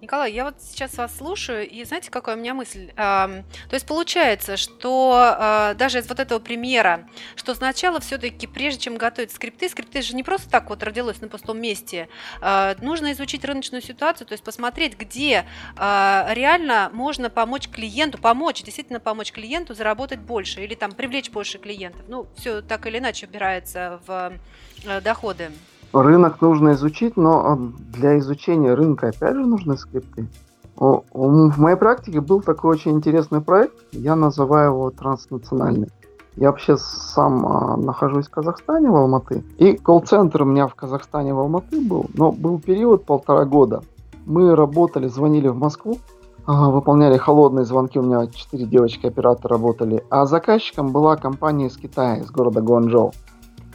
[0.00, 2.92] Николай, я вот сейчас вас слушаю, и знаете, какая у меня мысль?
[2.94, 8.96] То есть получается, что а, даже из вот этого примера, что сначала все-таки, прежде чем
[8.96, 12.08] готовить скрипты, скрипты же не просто так вот родилось на пустом месте,
[12.42, 18.62] а, нужно изучить рыночную ситуацию, то есть посмотреть, где а, реально можно помочь клиенту, помочь,
[18.62, 22.02] действительно помочь клиенту заработать больше или там привлечь больше клиентов.
[22.08, 24.34] Ну, все так или иначе убирается в
[24.84, 25.50] э, доходы.
[25.94, 27.58] Рынок нужно изучить, но а,
[27.96, 30.28] для изучения рынка опять же нужны скрипты.
[30.76, 35.88] В моей практике был такой очень интересный проект, я называю его транснациональный.
[36.34, 39.44] Я вообще сам а, нахожусь в Казахстане, в Алматы.
[39.58, 42.06] И колл-центр у меня в Казахстане, в Алматы был.
[42.14, 43.84] Но был период полтора года.
[44.26, 45.98] Мы работали, звонили в Москву,
[46.44, 48.00] а, выполняли холодные звонки.
[48.00, 50.04] У меня четыре девочки-оператора работали.
[50.10, 53.12] А заказчиком была компания из Китая, из города Гуанчжоу.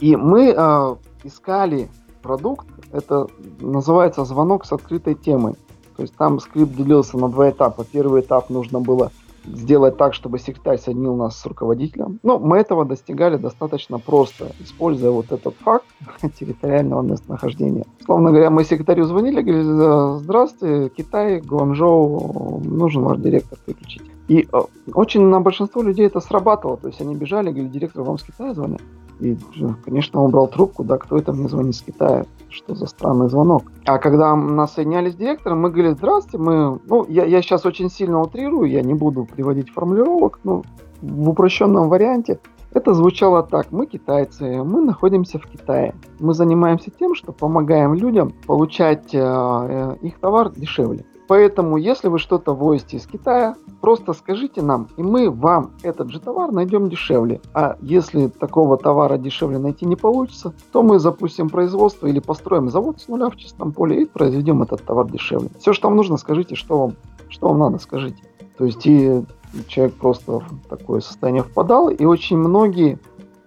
[0.00, 1.88] И мы э, искали
[2.20, 3.26] продукт, это
[3.60, 5.54] называется звонок с открытой темой.
[5.96, 7.84] То есть там скрипт делился на два этапа.
[7.84, 9.10] Первый этап нужно было
[9.44, 12.18] сделать так, чтобы секретарь соединил нас с руководителем.
[12.22, 15.86] Но мы этого достигали достаточно просто, используя вот этот факт
[16.38, 17.84] территориального местонахождения.
[18.04, 24.02] Словно говоря, мы секретарю звонили, говорили, здравствуйте, Китай, Гуанчжоу, нужен ваш директор переключить.
[24.28, 24.60] И э,
[24.94, 28.54] очень на большинство людей это срабатывало, то есть они бежали, говорили, директор, вам с Китая
[28.54, 28.80] звонят.
[29.20, 29.36] И,
[29.84, 33.70] конечно, он брал трубку, да, кто это мне звонит с Китая, что за странный звонок.
[33.84, 37.90] А когда нас соединяли с директором, мы говорили, здравствуйте, мы, ну, я, я сейчас очень
[37.90, 40.62] сильно утрирую, я не буду приводить формулировок, но
[41.02, 42.40] в упрощенном варианте
[42.72, 43.72] это звучало так.
[43.72, 45.94] Мы китайцы, мы находимся в Китае.
[46.20, 51.04] Мы занимаемся тем, что помогаем людям получать э, э их товар дешевле.
[51.30, 56.18] Поэтому, если вы что-то возите из Китая, просто скажите нам, и мы вам этот же
[56.18, 57.40] товар найдем дешевле.
[57.54, 63.00] А если такого товара дешевле найти не получится, то мы запустим производство или построим завод
[63.00, 65.50] с нуля в чистом поле и произведем этот товар дешевле.
[65.60, 66.96] Все, что вам нужно, скажите, что вам,
[67.28, 68.24] что вам надо, скажите.
[68.58, 69.22] То есть и
[69.68, 72.98] человек просто в такое состояние впадал, и очень многие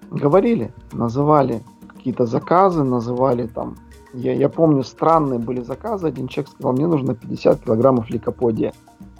[0.09, 3.75] говорили, называли какие-то заказы, называли там
[4.13, 6.07] я, я помню, странные были заказы.
[6.07, 8.73] Один человек сказал, мне нужно 50 килограммов ликоподия.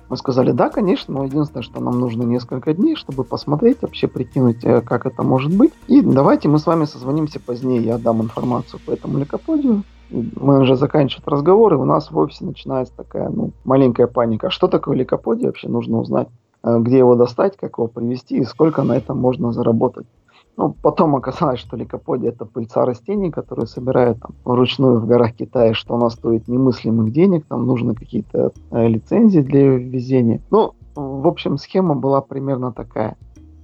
[0.09, 4.63] Мы сказали, да, конечно, но единственное, что нам нужно несколько дней, чтобы посмотреть, вообще прикинуть,
[4.63, 5.73] э, как это может быть.
[5.87, 9.83] И давайте мы с вами созвонимся позднее, я дам информацию по этому ликоподию.
[10.11, 14.51] Мы уже заканчиваем разговор, и у нас в офисе начинается такая, ну, маленькая паника.
[14.51, 16.27] Что такое ликоподия вообще нужно узнать?
[16.63, 20.07] Э, где его достать, как его привести и сколько на этом можно заработать.
[20.55, 25.73] Ну, потом оказалось, что ликоподия это пыльца растений, которые собирают там, вручную в горах Китая,
[25.73, 30.41] что она стоит немыслимых денег, там нужны какие-то э, лицензии для ее ввезения.
[30.51, 33.17] Ну, в общем, схема была примерно такая.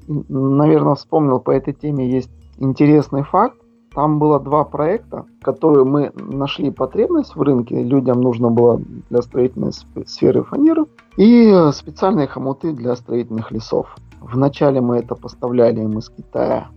[0.08, 3.58] И, наверное, вспомнил по этой теме есть интересный факт.
[3.94, 7.84] Там было два проекта, которые мы нашли потребность в рынке.
[7.84, 9.74] Людям нужно было для строительной
[10.06, 10.86] сферы фанеры
[11.18, 13.96] и специальные хомуты для строительных лесов.
[14.22, 16.68] Вначале мы это поставляли им из Китая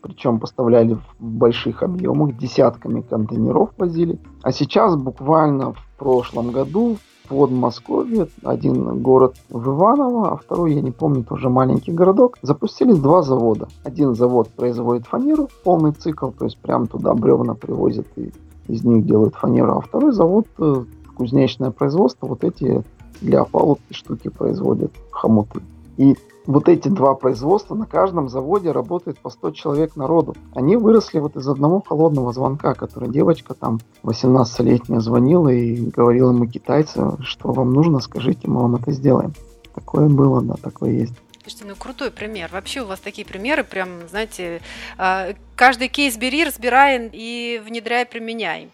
[0.00, 4.18] причем поставляли в больших объемах, десятками контейнеров возили.
[4.42, 10.80] А сейчас буквально в прошлом году в Подмосковье, один город в Иваново, а второй, я
[10.80, 13.68] не помню, тоже маленький городок, запустились два завода.
[13.84, 18.32] Один завод производит фанеру, полный цикл, то есть прям туда бревна привозят и
[18.68, 20.84] из них делают фанеру, а второй завод э,
[21.16, 22.82] кузнечное производство, вот эти
[23.20, 25.60] для опалубки штуки производят хомуты.
[25.96, 30.34] И вот эти два производства, на каждом заводе работает по 100 человек народу.
[30.54, 36.46] Они выросли вот из одного холодного звонка, который девочка там 18-летняя звонила и говорила ему
[36.46, 39.32] китайцы, что вам нужно, скажите, мы вам это сделаем.
[39.74, 41.14] Такое было, да, такое есть.
[41.42, 42.50] Слушайте, ну крутой пример.
[42.52, 44.60] Вообще у вас такие примеры, прям, знаете,
[44.96, 48.68] а, каждый кейс бери, разбирай и внедряй, применяй.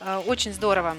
[0.00, 0.94] А, очень здорово.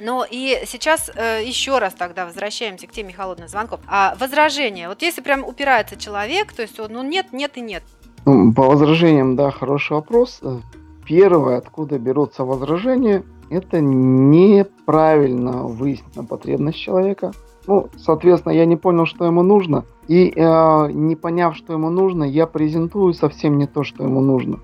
[0.00, 3.80] Ну и сейчас э, еще раз тогда возвращаемся к теме холодных звонков.
[3.86, 4.88] А возражение.
[4.88, 7.82] Вот если прям упирается человек, то есть он, ну нет, нет и нет.
[8.24, 10.40] По возражениям, да, хороший вопрос.
[10.42, 10.58] Э,
[11.06, 17.32] первое, откуда берутся возражения, это неправильно выяснена потребность человека.
[17.66, 19.84] Ну, соответственно, я не понял, что ему нужно.
[20.08, 24.60] И э, не поняв, что ему нужно, я презентую совсем не то, что ему нужно.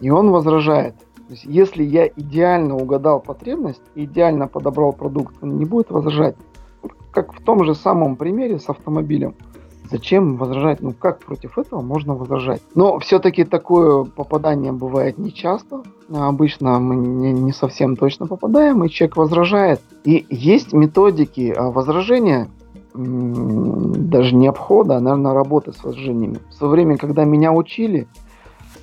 [0.00, 0.94] И он возражает.
[1.32, 6.36] То есть, если я идеально угадал потребность, идеально подобрал продукт, он не будет возражать.
[7.10, 9.34] Как в том же самом примере с автомобилем.
[9.90, 10.82] Зачем возражать?
[10.82, 12.60] Ну как против этого можно возражать?
[12.74, 15.82] Но все-таки такое попадание бывает нечасто.
[16.14, 19.80] Обычно мы не, не совсем точно попадаем, и человек возражает.
[20.04, 22.50] И есть методики а, возражения,
[22.92, 26.40] даже не обхода, а, наверное, работы с возражениями.
[26.50, 28.06] В свое время, когда меня учили,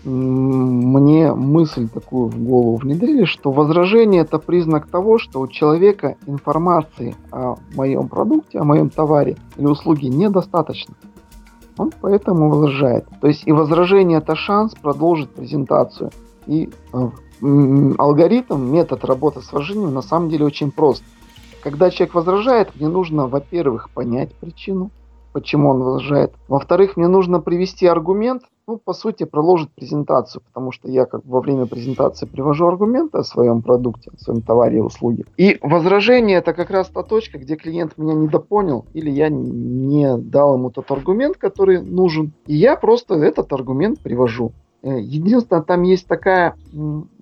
[0.04, 7.16] мне мысль такую в голову внедрили, что возражение это признак того, что у человека информации
[7.32, 10.96] о моем продукте, о моем товаре или услуге недостаточно.
[11.78, 13.08] Он поэтому возражает.
[13.22, 16.12] То есть и возражение это шанс продолжить презентацию.
[16.46, 17.10] И э,
[17.98, 21.04] алгоритм, метод работы с возражением на самом деле очень прост.
[21.62, 24.92] Когда человек возражает, мне нужно, во-первых, понять причину,
[25.34, 26.34] почему он возражает.
[26.48, 31.42] Во-вторых, мне нужно привести аргумент, ну, по сути, продолжить презентацию, потому что я как во
[31.42, 35.26] время презентации привожу аргументы о своем продукте, о своем товаре и услуге.
[35.38, 40.54] И возражение это как раз та точка, где клиент меня недопонял или я не дал
[40.54, 42.32] ему тот аргумент, который нужен.
[42.46, 44.52] И я просто этот аргумент привожу.
[44.84, 46.56] Э, единственное, там есть такая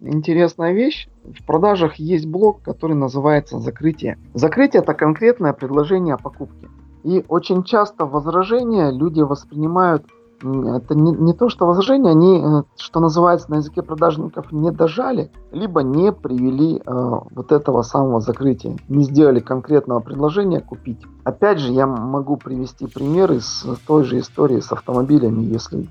[0.02, 1.08] интересная вещь.
[1.24, 4.18] В продажах есть блок, который называется закрытие.
[4.34, 6.68] Закрытие это конкретное предложение о покупке.
[7.06, 10.04] И очень часто возражения люди воспринимают
[10.40, 15.32] это не, не то, что возражения, они, э, что называется на языке продажников, не дожали,
[15.52, 21.02] либо не привели э, вот этого самого закрытия, не сделали конкретного предложения купить.
[21.24, 25.88] Опять же, я могу привести пример из той же истории с автомобилями, если,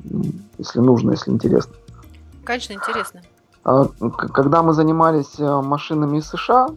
[0.59, 1.75] если нужно, если интересно.
[2.45, 3.23] Конечно, интересно.
[3.65, 6.69] А, когда мы занимались э, машинами из США,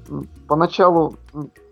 [0.47, 1.15] поначалу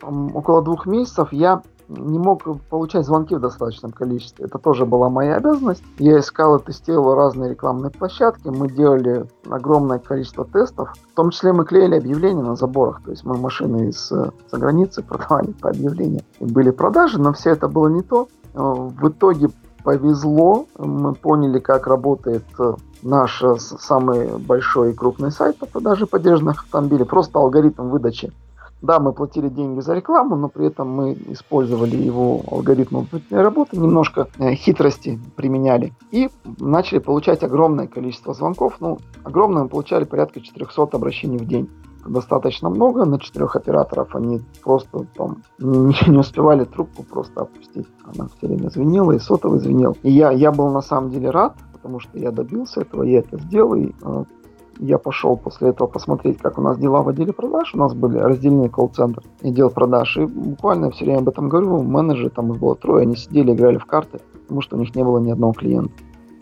[0.04, 4.46] около двух месяцев я не мог получать звонки в достаточном количестве.
[4.46, 5.84] Это тоже была моя обязанность.
[6.00, 8.48] Я искал и тестировал разные рекламные площадки.
[8.48, 10.94] Мы делали огромное количество тестов.
[11.12, 13.02] В том числе мы клеили объявления на заборах.
[13.04, 16.24] То есть мы машины из за границы продавали по объявлениям.
[16.40, 18.28] И были продажи, но все это было не то.
[18.54, 19.50] Э, в итоге
[19.84, 20.66] повезло.
[20.78, 22.74] Мы поняли, как работает э,
[23.04, 27.06] наш э, самый большой и крупный сайт по продаже поддержанных автомобилей.
[27.06, 28.34] Просто алгоритм выдачи
[28.82, 34.28] да, мы платили деньги за рекламу, но при этом мы использовали его алгоритм работы, немножко
[34.38, 38.76] э, хитрости применяли и начали получать огромное количество звонков.
[38.80, 41.70] Ну, огромное мы получали порядка 400 обращений в день
[42.06, 43.06] достаточно много.
[43.06, 47.88] На четырех операторов они просто там не, не успевали трубку просто опустить.
[48.04, 49.98] Она все время звенела, и сотовый звенел.
[50.04, 53.38] И я, я был на самом деле рад, потому что я добился этого, я это
[53.40, 54.24] сделал, и э,
[54.80, 57.74] я пошел после этого посмотреть, как у нас дела в отделе продаж.
[57.74, 60.18] У нас были разделены колл-центр и отдел продаж.
[60.18, 61.82] И буквально все время об этом говорю.
[61.82, 65.04] Менеджеры, там их было трое, они сидели, играли в карты, потому что у них не
[65.04, 65.92] было ни одного клиента.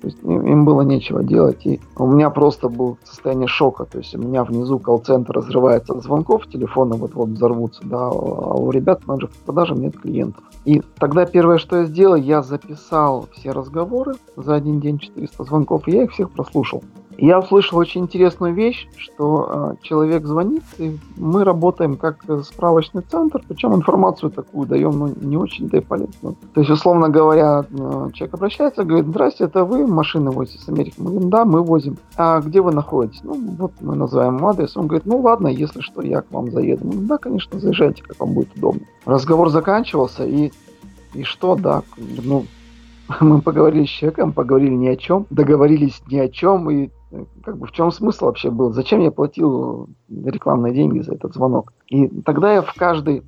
[0.05, 1.65] То есть им было нечего делать.
[1.65, 3.85] И у меня просто было состояние шока.
[3.85, 8.69] То есть у меня внизу колл-центр разрывается от звонков, телефоны вот-вот взорвутся, да, а у
[8.69, 10.43] ребят менеджеров по продажам нет клиентов.
[10.63, 15.87] И тогда первое, что я сделал, я записал все разговоры за один день 400 звонков,
[15.87, 16.83] и я их всех прослушал.
[17.17, 23.41] Я услышал очень интересную вещь, что э, человек звонит, и мы работаем как справочный центр,
[23.47, 26.35] причем информацию такую даем, ну, не очень-то и полезную.
[26.53, 30.95] То есть, условно говоря, э, человек обращается, говорит, здрасте, это вы машины возите с Америки?
[30.97, 31.97] Мы говорим, да, мы возим.
[32.17, 33.21] А где вы находитесь?
[33.23, 34.77] Ну, вот мы называем адрес.
[34.77, 36.86] Он говорит, ну ладно, если что, я к вам заеду.
[36.86, 38.81] Ну, да, конечно, заезжайте, как вам будет удобно.
[39.05, 40.51] Разговор заканчивался, и,
[41.13, 42.45] и что, да, ну,
[43.19, 46.89] мы поговорили с человеком, поговорили ни о чем, договорились ни о чем, и
[47.43, 48.71] как бы в чем смысл вообще был?
[48.73, 51.73] Зачем я платил рекламные деньги за этот звонок?
[51.88, 53.23] И тогда я в каждый,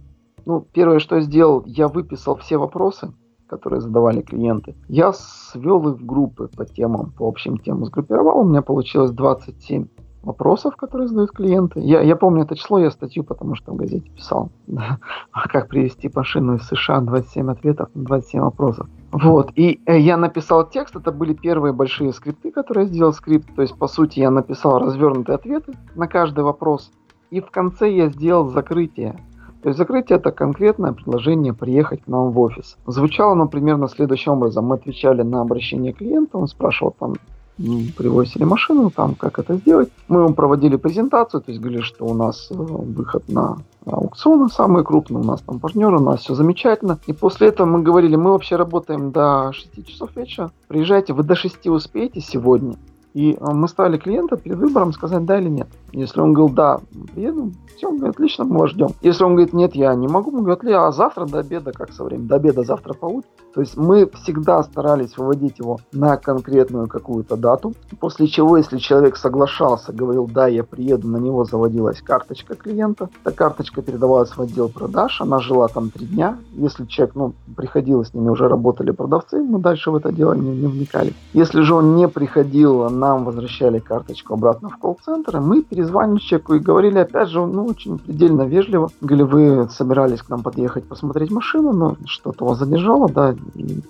[0.45, 3.13] ну, первое, что я сделал, я выписал все вопросы,
[3.47, 4.75] которые задавали клиенты.
[4.87, 9.87] Я свел их в группы по темам, по общим темам, сгруппировал, у меня получилось 27
[10.27, 11.79] вопросов, которые задают клиенты.
[11.79, 14.51] Я, я помню это число, я статью, потому что в газете писал.
[15.31, 18.87] Как привести машину из США, 27 ответов на 27 вопросов.
[19.11, 23.55] Вот, и э, я написал текст, это были первые большие скрипты, которые я сделал скрипт,
[23.55, 26.91] то есть, по сути, я написал развернутые ответы на каждый вопрос,
[27.31, 29.15] и в конце я сделал закрытие.
[29.61, 32.77] То есть закрытие это конкретное предложение приехать к нам в офис.
[32.85, 34.65] Звучало оно примерно следующим образом.
[34.65, 37.15] Мы отвечали на обращение клиента, он спрашивал там,
[37.57, 39.89] привозили машину, там, как это сделать.
[40.07, 44.83] Мы ему проводили презентацию, то есть говорили, что у нас э, выход на аукционы самые
[44.83, 46.99] крупные, у нас там партнеры, у нас все замечательно.
[47.07, 51.35] И после этого мы говорили, мы вообще работаем до 6 часов вечера, приезжайте, вы до
[51.35, 52.75] 6 успеете сегодня.
[53.17, 55.67] И э, мы ставили клиента перед выбором сказать да или нет.
[55.91, 56.79] Если он говорил да,
[57.15, 58.89] приеду, все, он говорит, отлично, мы вас ждем.
[59.01, 62.03] Если он говорит нет, я не могу, мы говорим, а завтра до обеда, как со
[62.03, 63.31] временем, до обеда завтра получится.
[63.53, 69.17] То есть мы всегда старались выводить его на конкретную какую-то дату, после чего, если человек
[69.17, 74.69] соглашался, говорил да, я приеду, на него заводилась карточка клиента, эта карточка передавалась в отдел
[74.69, 76.37] продаж, она жила там три дня.
[76.53, 80.55] Если человек, ну, приходил, с ними уже работали продавцы, мы дальше в это дело не,
[80.55, 81.13] не вникали.
[81.33, 86.53] Если же он не приходил, нам возвращали карточку обратно в колл-центр, и мы перезвонили человеку
[86.55, 88.89] и говорили, опять же, ну, очень предельно вежливо.
[89.01, 93.35] Говорили, вы собирались к нам подъехать посмотреть машину, но что-то вас задержало, да,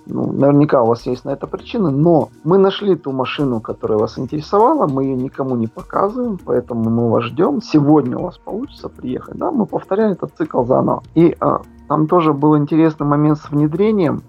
[0.06, 4.18] ну, наверняка у вас есть на это причины, но мы нашли ту машину, которая вас
[4.18, 7.60] интересовала, мы ее никому не показываем, поэтому мы вас ждем.
[7.62, 11.02] Сегодня у вас получится приехать, да, мы повторяем этот цикл заново.
[11.14, 14.22] И а, там тоже был интересный момент с внедрением.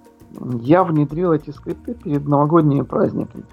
[0.61, 3.43] Я внедрил эти скрипты перед новогодними праздниками.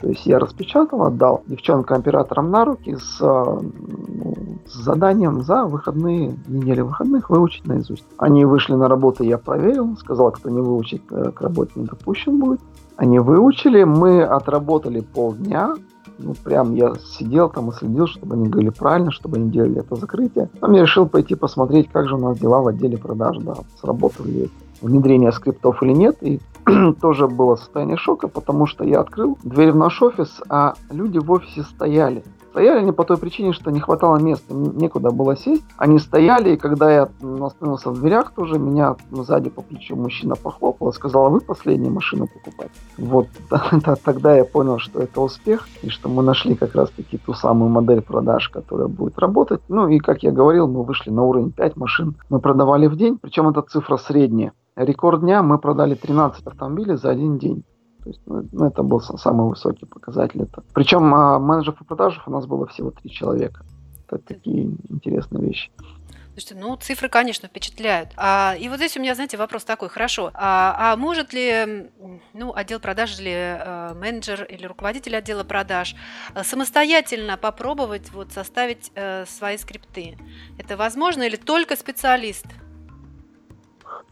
[0.00, 4.34] То есть я распечатал, отдал девчонкам-операторам на руки с, а, ну,
[4.66, 8.04] с заданием за выходные, недели выходных выучить наизусть.
[8.18, 12.38] Они вышли на работу, я проверил, сказал, кто не выучит, э, к работе не допущен
[12.38, 12.60] будет.
[12.96, 15.74] Они выучили, мы отработали полдня,
[16.18, 19.96] ну, прям я сидел там и следил, чтобы они говорили правильно, чтобы они делали это
[19.96, 20.48] закрытие.
[20.54, 24.30] Потом я решил пойти посмотреть, как же у нас дела в отделе продаж, да, сработали
[24.30, 26.16] ли внедрение скриптов или нет.
[26.22, 26.40] И
[27.00, 31.30] тоже было состояние шока, потому что я открыл дверь в наш офис, а люди в
[31.30, 32.24] офисе стояли.
[32.54, 35.64] Стояли они по той причине, что не хватало места, некуда было сесть.
[35.76, 37.08] Они стояли, и когда я
[37.40, 41.92] остановился в дверях тоже, меня сзади по плечу мужчина похлопал и сказал, а вы последнюю
[41.92, 42.70] машину покупать.
[42.96, 43.26] Вот
[44.04, 48.02] тогда я понял, что это успех, и что мы нашли как раз-таки ту самую модель
[48.02, 49.60] продаж, которая будет работать.
[49.66, 52.14] Ну и, как я говорил, мы вышли на уровень 5 машин.
[52.30, 54.52] Мы продавали в день, причем эта цифра средняя.
[54.76, 57.64] Рекорд дня мы продали 13 автомобилей за один день.
[58.02, 60.42] То есть, ну, ну это был самый высокий показатель.
[60.42, 60.62] Это.
[60.74, 63.64] Причем а, менеджеров по продажам у нас было всего три человека.
[64.06, 65.70] Это такие интересные вещи.
[66.34, 68.10] Слушайте, ну цифры, конечно, впечатляют.
[68.16, 70.32] А, и вот здесь у меня, знаете, вопрос такой, хорошо.
[70.34, 71.90] А, а может ли,
[72.32, 75.94] ну, отдел продаж или а, менеджер или руководитель отдела продаж
[76.34, 80.18] а, самостоятельно попробовать вот составить а, свои скрипты?
[80.58, 82.46] Это возможно или только специалист?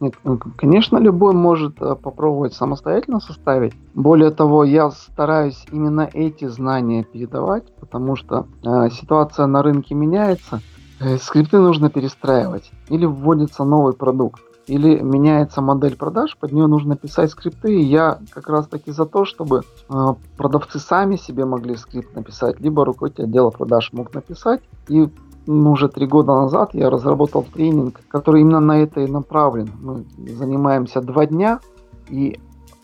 [0.00, 3.72] Нет, ну, конечно, любой может э, попробовать самостоятельно составить.
[3.94, 10.60] Более того, я стараюсь именно эти знания передавать, потому что э, ситуация на рынке меняется.
[11.00, 12.70] Э, скрипты нужно перестраивать.
[12.88, 17.74] Или вводится новый продукт, или меняется модель продаж, под нее нужно писать скрипты.
[17.74, 22.60] И я как раз таки за то, чтобы э, продавцы сами себе могли скрипт написать,
[22.60, 25.08] либо руководитель отдела продаж мог написать и
[25.46, 29.70] ну, уже три года назад я разработал тренинг, который именно на это и направлен.
[29.80, 31.60] Мы занимаемся два дня
[32.08, 32.38] и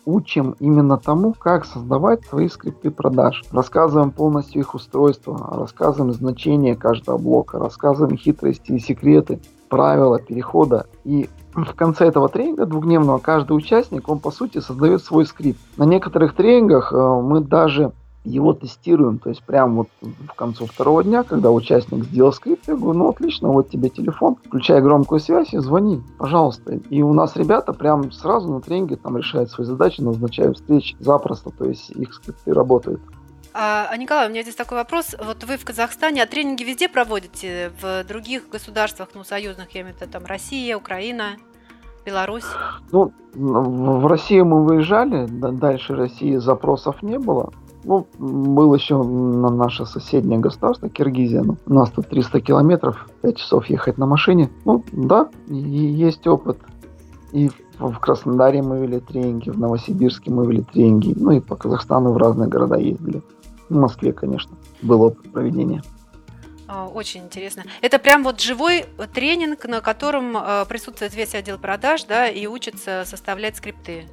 [0.09, 3.45] учим именно тому, как создавать свои скрипты продаж.
[3.53, 10.87] Рассказываем полностью их устройство, рассказываем значение каждого блока, рассказываем хитрости и секреты, правила перехода.
[11.05, 15.61] И в конце этого тренинга двухдневного каждый участник, он по сути создает свой скрипт.
[15.77, 17.93] На некоторых тренингах э, мы даже
[18.25, 22.77] его тестируем, то есть прямо вот в концу второго дня, когда участник сделал скрипт, я
[22.77, 26.75] говорю, ну отлично, вот тебе телефон, включай громкую связь и звони, пожалуйста.
[26.91, 31.51] И у нас ребята прям сразу на тренинге там решают свои задачи, назначают встречи запросто,
[31.51, 33.01] то есть их скрипты работают.
[33.55, 35.17] А, а Николай, у меня здесь такой вопрос.
[35.25, 37.73] Вот вы в Казахстане, а тренинги везде проводите?
[37.81, 41.39] В других государствах, ну, союзных, я имею в виду, там, Россия, Украина,
[42.05, 42.45] Беларусь?
[42.93, 47.51] Ну, в Россию мы выезжали, дальше России запросов не было.
[47.85, 51.43] Ну, был еще на наше соседнее государство, Киргизия.
[51.43, 54.51] Ну, у нас тут 300 километров, 5 часов ехать на машине.
[54.65, 56.59] Ну, да, и есть опыт.
[57.33, 61.15] И в Краснодаре мы вели тренинги, в Новосибирске мы вели тренинги.
[61.17, 63.23] Ну и по Казахстану в разные города ездили.
[63.69, 65.83] В Москве, конечно, был опыт проведения.
[66.67, 67.65] А, очень интересно.
[67.81, 73.05] Это прям вот живой тренинг, на котором а, присутствует весь отдел продаж, да, и учится
[73.07, 74.07] составлять скрипты.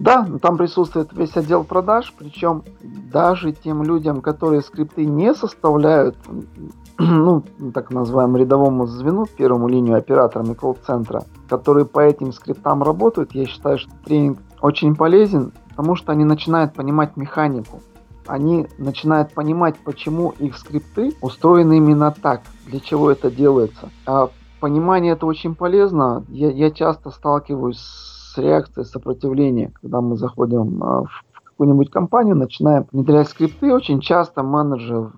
[0.00, 2.64] Да, там присутствует весь отдел продаж, причем
[3.12, 6.16] даже тем людям, которые скрипты не составляют,
[6.98, 7.42] ну,
[7.74, 13.76] так называемому рядовому звену, первому линию операторами колл-центра, которые по этим скриптам работают, я считаю,
[13.76, 17.82] что тренинг очень полезен, потому что они начинают понимать механику.
[18.26, 23.90] Они начинают понимать, почему их скрипты устроены именно так, для чего это делается.
[24.06, 24.30] А
[24.60, 26.24] понимание это очень полезно.
[26.28, 32.86] Я, я часто сталкиваюсь с реакцией сопротивления, когда мы заходим а, в какую-нибудь компанию, начинаем
[32.90, 33.72] внедрять скрипты.
[33.72, 35.12] Очень часто менеджер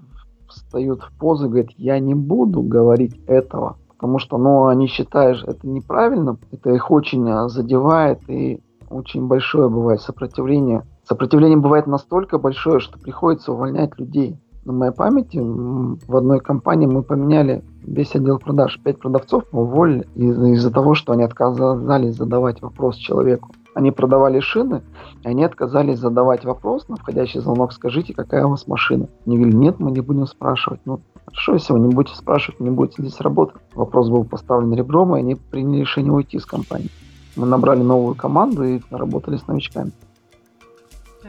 [0.49, 5.39] встают в позу и говорит, я не буду говорить этого, потому что ну, они считают,
[5.39, 8.61] что это неправильно, это их очень а, задевает и
[8.91, 10.85] очень большое бывает сопротивление.
[11.05, 14.39] Сопротивление бывает настолько большое, что приходится увольнять людей.
[14.65, 18.79] На моей памяти в одной компании мы поменяли весь отдел продаж.
[18.85, 23.51] Пять продавцов уволили из- за того, что они отказались задавать вопрос человеку.
[23.75, 24.83] Они продавали шины,
[25.25, 29.09] и они отказались задавать вопрос на входящий звонок, скажите, какая у вас машина.
[29.27, 30.81] Они говорили, нет, мы не будем спрашивать.
[30.85, 33.57] Ну, хорошо, если вы не будете спрашивать, не будете здесь работать.
[33.75, 36.91] Вопрос был поставлен ребром, и они приняли решение уйти из компании.
[37.35, 39.91] Мы набрали новую команду и работали с новичками.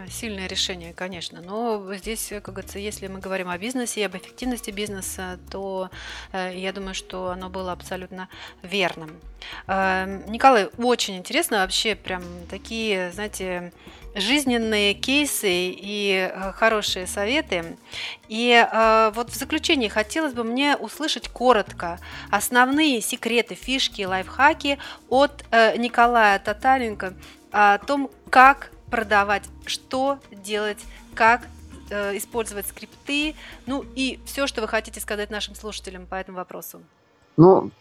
[0.10, 1.42] Сильное решение, конечно.
[1.42, 5.90] Но здесь, как говорится, если мы говорим о бизнесе и об эффективности бизнеса, то
[6.32, 8.30] э, я думаю, что оно было абсолютно
[8.62, 9.20] верным.
[9.68, 13.72] Э, Николай, очень интересно вообще прям такие, знаете,
[14.16, 17.78] жизненные кейсы и э, хорошие советы.
[18.28, 22.00] И э, вот в заключение хотелось бы мне услышать коротко
[22.30, 24.78] основные секреты, фишки, лайфхаки
[25.10, 27.14] от э, Николая Татаренко
[27.52, 30.78] о том, как продавать, что делать,
[31.16, 31.42] как
[31.90, 33.34] э, использовать скрипты,
[33.66, 36.78] ну и все, что вы хотите сказать нашим слушателям по этому вопросу.
[37.36, 37.72] Ну,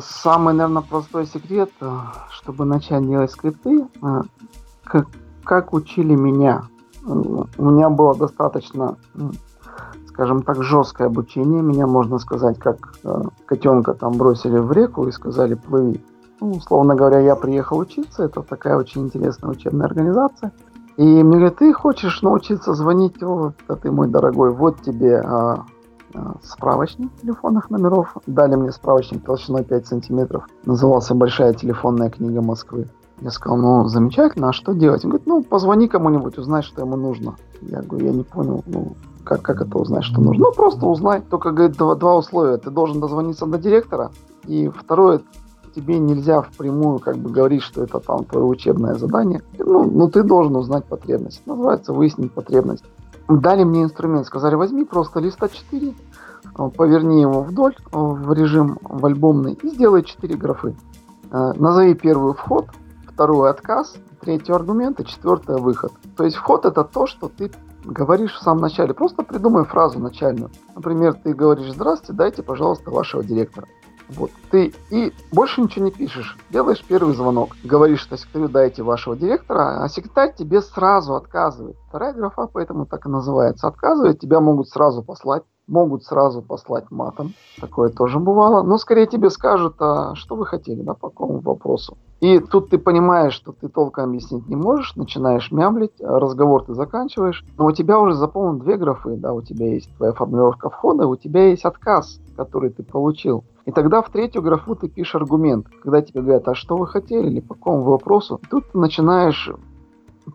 [0.00, 1.90] самый, наверное, простой секрет, э,
[2.30, 4.22] чтобы начать делать скрипты, э,
[4.84, 5.06] как,
[5.44, 6.62] как учили меня.
[7.04, 8.96] У меня было достаточно,
[10.08, 11.60] скажем так, жесткое обучение.
[11.60, 16.02] Меня, можно сказать, как э, котенка там бросили в реку и сказали плыви.
[16.40, 20.52] Ну, условно говоря, я приехал учиться, это такая очень интересная учебная организация.
[20.96, 25.64] И мне говорят, ты хочешь научиться звонить, вот, а ты мой дорогой, вот тебе а,
[26.14, 28.16] а, справочник телефонных номеров.
[28.26, 30.46] Дали мне справочник толщиной 5 сантиметров.
[30.64, 32.86] Назывался «Большая телефонная книга Москвы».
[33.20, 35.04] Я сказал, ну, замечательно, а что делать?
[35.04, 37.36] Он говорит, ну, позвони кому-нибудь, узнай, что ему нужно.
[37.62, 40.44] Я говорю, я не понял, ну, как, как это узнать, что нужно?
[40.44, 41.22] Ну, просто узнай.
[41.22, 42.58] Только, говорит, два, два условия.
[42.58, 44.10] Ты должен дозвониться до директора.
[44.46, 45.22] И второе,
[45.74, 49.42] тебе нельзя впрямую как бы говорить, что это там твое учебное задание.
[49.58, 51.42] Ну, ну ты должен узнать потребность.
[51.46, 52.84] Называется выяснить потребность.
[53.28, 55.94] Дали мне инструмент, сказали, возьми просто лист А4,
[56.76, 60.76] поверни его вдоль в режим в альбомный и сделай 4 графы.
[61.30, 62.66] Э, назови первый вход,
[63.08, 65.92] второй отказ, третий аргумент и четвертый выход.
[66.16, 67.50] То есть вход это то, что ты
[67.84, 68.94] говоришь в самом начале.
[68.94, 70.50] Просто придумай фразу начальную.
[70.74, 73.66] Например, ты говоришь «Здравствуйте, дайте, пожалуйста, вашего директора».
[74.08, 74.30] Вот.
[74.50, 76.36] Ты и больше ничего не пишешь.
[76.50, 77.56] Делаешь первый звонок.
[77.64, 81.76] Говоришь что секретарю, дайте вашего директора, а секретарь тебе сразу отказывает.
[81.88, 83.68] Вторая графа поэтому так и называется.
[83.68, 85.44] Отказывает, тебя могут сразу послать.
[85.66, 87.32] Могут сразу послать матом.
[87.60, 88.62] Такое тоже бывало.
[88.62, 91.96] Но скорее тебе скажут, а что вы хотели, да, по какому вопросу.
[92.20, 97.44] И тут ты понимаешь, что ты толком объяснить не можешь, начинаешь мямлить, разговор ты заканчиваешь,
[97.58, 101.16] но у тебя уже заполнены две графы, да, у тебя есть твоя формулировка входа, у
[101.16, 103.44] тебя есть отказ, который ты получил.
[103.66, 105.66] И тогда в третью графу ты пишешь аргумент.
[105.82, 109.50] Когда тебе говорят, а что вы хотели или по какому вопросу, тут ты начинаешь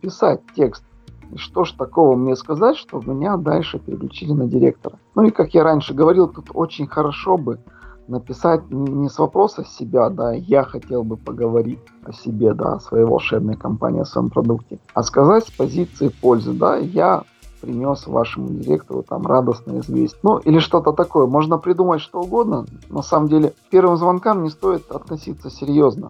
[0.02, 0.84] писать текст.
[1.36, 4.98] Что ж такого мне сказать, чтобы меня дальше переключили на директора.
[5.16, 7.60] Ну и как я раньше говорил, тут очень хорошо бы
[8.08, 13.06] написать не, с вопроса себя, да, я хотел бы поговорить о себе, да, о своей
[13.06, 17.24] волшебной компании, о своем продукте, а сказать с позиции пользы, да, я
[17.62, 20.20] принес вашему директору там радостное известие.
[20.24, 21.28] Ну, или что-то такое.
[21.28, 22.66] Можно придумать что угодно.
[22.90, 26.10] На самом деле, первым звонкам не стоит относиться серьезно.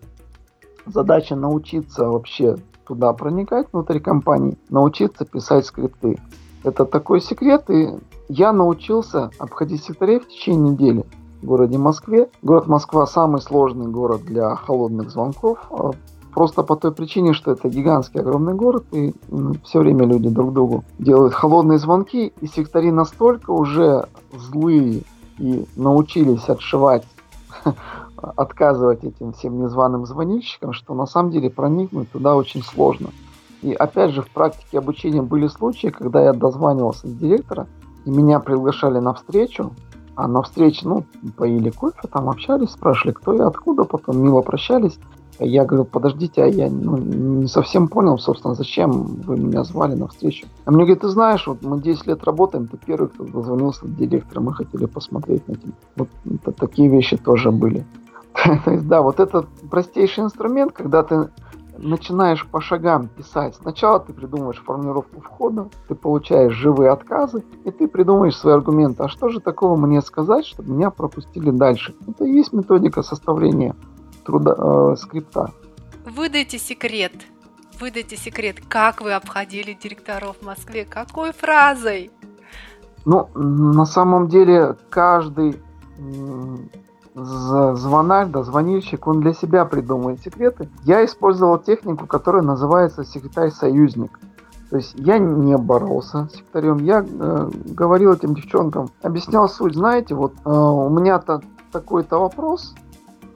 [0.86, 2.57] Задача научиться вообще
[2.89, 6.19] туда проникать внутрь компании, научиться писать скрипты.
[6.63, 7.89] Это такой секрет, и
[8.29, 11.05] я научился обходить секретарей в течение недели
[11.41, 12.29] в городе Москве.
[12.41, 15.59] Город Москва самый сложный город для холодных звонков.
[15.69, 15.91] А
[16.33, 19.13] Просто по той причине, что это гигантский огромный город, и
[19.63, 25.01] все время люди друг другу делают холодные звонки, и сектори настолько уже злые
[25.37, 27.03] и научились отшивать,
[28.36, 33.09] отказывать этим всем незваным звонильщикам, что на самом деле проникнуть туда очень сложно.
[33.61, 37.67] И опять же, в практике обучения были случаи, когда я дозванивался до директора,
[38.05, 39.72] и меня приглашали на встречу,
[40.15, 41.05] а на встрече, ну,
[41.38, 44.99] поили кофе, там общались, спрашивали, кто я, откуда, потом мило прощались.
[45.39, 50.09] Я говорю, подождите, а я ну, не совсем понял, собственно, зачем вы меня звали на
[50.09, 50.47] встречу.
[50.65, 54.05] А мне говорит, ты знаешь, вот мы 10 лет работаем, ты первый, кто дозвонился до
[54.05, 55.72] директора, мы хотели посмотреть на тебя.
[55.95, 57.86] Вот это, такие вещи тоже были.
[58.34, 61.30] То есть, да, вот этот простейший инструмент, когда ты
[61.77, 63.55] начинаешь по шагам писать.
[63.55, 69.03] Сначала ты придумываешь формулировку входа, ты получаешь живые отказы, и ты придумаешь свои аргументы.
[69.03, 71.95] А что же такого мне сказать, чтобы меня пропустили дальше?
[72.07, 73.75] Это и есть методика составления
[74.25, 75.51] труда, э, скрипта.
[76.05, 77.13] Выдайте секрет.
[77.80, 82.11] Выдайте секрет, как вы обходили директоров в Москве, какой фразой?
[83.05, 85.61] Ну, на самом деле, каждый
[87.16, 90.70] звонарь, да, звонильщик, он для себя придумывает секреты.
[90.84, 94.20] Я использовал технику, которая называется секретарь-союзник.
[94.70, 99.74] То есть я не боролся с секретарем, я э, говорил этим девчонкам, объяснял суть.
[99.74, 101.41] Знаете, вот э, у меня-то
[101.72, 102.76] такой-то вопрос,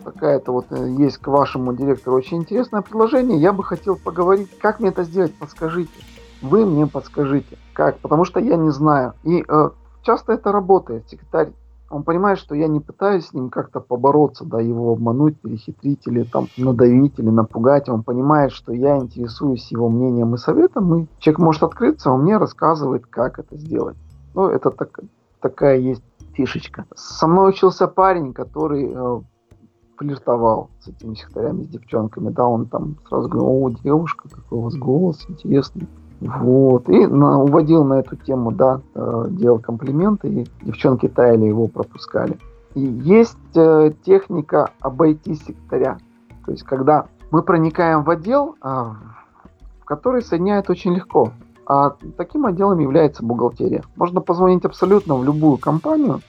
[0.03, 3.39] такая-то вот э, есть к вашему директору очень интересное предложение.
[3.39, 5.91] Я бы хотел поговорить, как мне это сделать, подскажите.
[6.43, 9.13] Вы мне подскажите, как, потому что я не знаю.
[9.23, 9.69] И э,
[10.03, 11.09] часто это работает.
[11.09, 11.49] Секретарь
[11.93, 16.23] он понимает, что я не пытаюсь с ним как-то побороться, да, его обмануть, перехитрить или
[16.23, 17.87] там надавить или напугать.
[17.87, 22.37] Он понимает, что я интересуюсь его мнением и советом, и человек может открыться, он мне
[22.37, 23.97] рассказывает, как это сделать.
[24.33, 24.99] Ну, это так,
[25.39, 26.85] такая есть фишечка.
[26.95, 29.21] Со мной учился парень, который э,
[29.97, 34.61] флиртовал с этими секретарями, с девчонками, да, он там сразу говорил, о, девушка, какой у
[34.61, 35.87] вас голос интересный.
[36.21, 36.89] Вот.
[36.89, 42.37] И на, уводил на эту тему, да, э, делал комплименты, и девчонки таяли его, пропускали.
[42.75, 45.97] И есть э, техника обойти секретаря.
[46.45, 48.67] То есть, когда мы проникаем в отдел, э,
[49.81, 51.31] в который соединяет очень легко.
[51.65, 53.83] А таким отделом является бухгалтерия.
[53.95, 56.19] Можно позвонить абсолютно в любую компанию.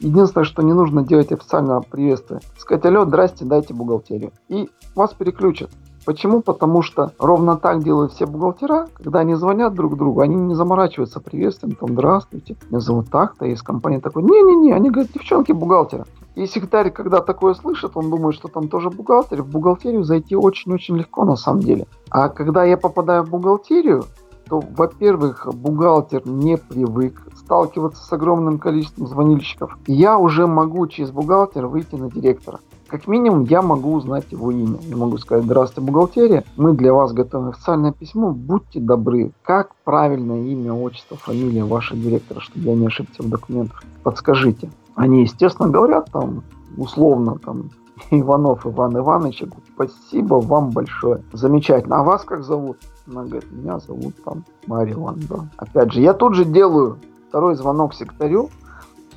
[0.00, 2.40] Единственное, что не нужно делать официальное приветствие.
[2.58, 4.32] Сказать, алло, здрасте, дайте бухгалтерию.
[4.48, 5.70] И вас переключат.
[6.04, 6.42] Почему?
[6.42, 11.20] Потому что ровно так делают все бухгалтера, когда они звонят друг другу, они не заморачиваются
[11.20, 16.06] приветствием, там, здравствуйте, меня зовут так-то, из компании такой, не-не-не, они говорят, девчонки бухгалтера.
[16.34, 19.42] И секретарь, когда такое слышит, он думает, что там тоже бухгалтер.
[19.42, 21.86] В бухгалтерию зайти очень-очень легко на самом деле.
[22.10, 24.04] А когда я попадаю в бухгалтерию,
[24.48, 29.78] то, во-первых, бухгалтер не привык сталкиваться с огромным количеством звонильщиков.
[29.86, 32.58] Я уже могу через бухгалтера выйти на директора.
[32.94, 34.78] Как минимум, я могу узнать его имя.
[34.82, 39.32] Я могу сказать, здравствуйте, бухгалтерия, мы для вас готовим официальное письмо, будьте добры.
[39.42, 43.82] Как правильное имя, отчество, фамилия вашего директора, чтобы я не ошибся в документах?
[44.04, 44.70] Подскажите.
[44.94, 46.44] Они, естественно, говорят там,
[46.76, 47.70] условно, там,
[48.12, 51.24] Иванов Иван Иванович, я говорю, спасибо вам большое.
[51.32, 51.98] Замечательно.
[51.98, 52.76] А вас как зовут?
[53.08, 55.50] Она говорит, меня зовут там Мария Ивановна.
[55.56, 58.50] Опять же, я тут же делаю второй звонок секретарю,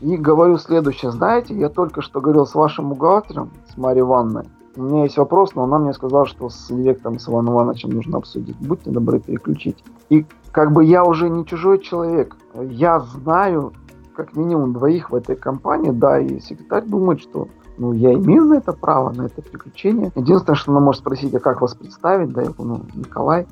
[0.02, 1.12] и говорю следующее.
[1.12, 4.45] Знаете, я только что говорил с вашим бухгалтером, с Марьей Ивановной.
[4.76, 8.20] У меня есть вопрос, но она мне сказала, что с директором, с Иваном Ивановичем нужно
[8.20, 8.56] обсудить.
[8.60, 9.84] Будьте добры, переключить.
[10.10, 12.36] И как бы я уже не чужой человек.
[12.54, 13.74] Я знаю
[14.16, 18.56] как минимум двоих в этой компании, да, и секретарь думает, что ну, я имею на
[18.56, 20.12] это право, на это приключение.
[20.16, 23.48] Единственное, что она может спросить, а как вас представить, да, я ну, Николай.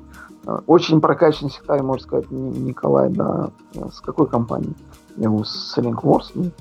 [0.66, 3.50] Очень прокачанный секретарь может сказать, Николай, да,
[3.92, 4.74] с какой компании?
[5.44, 6.52] С Linkworks.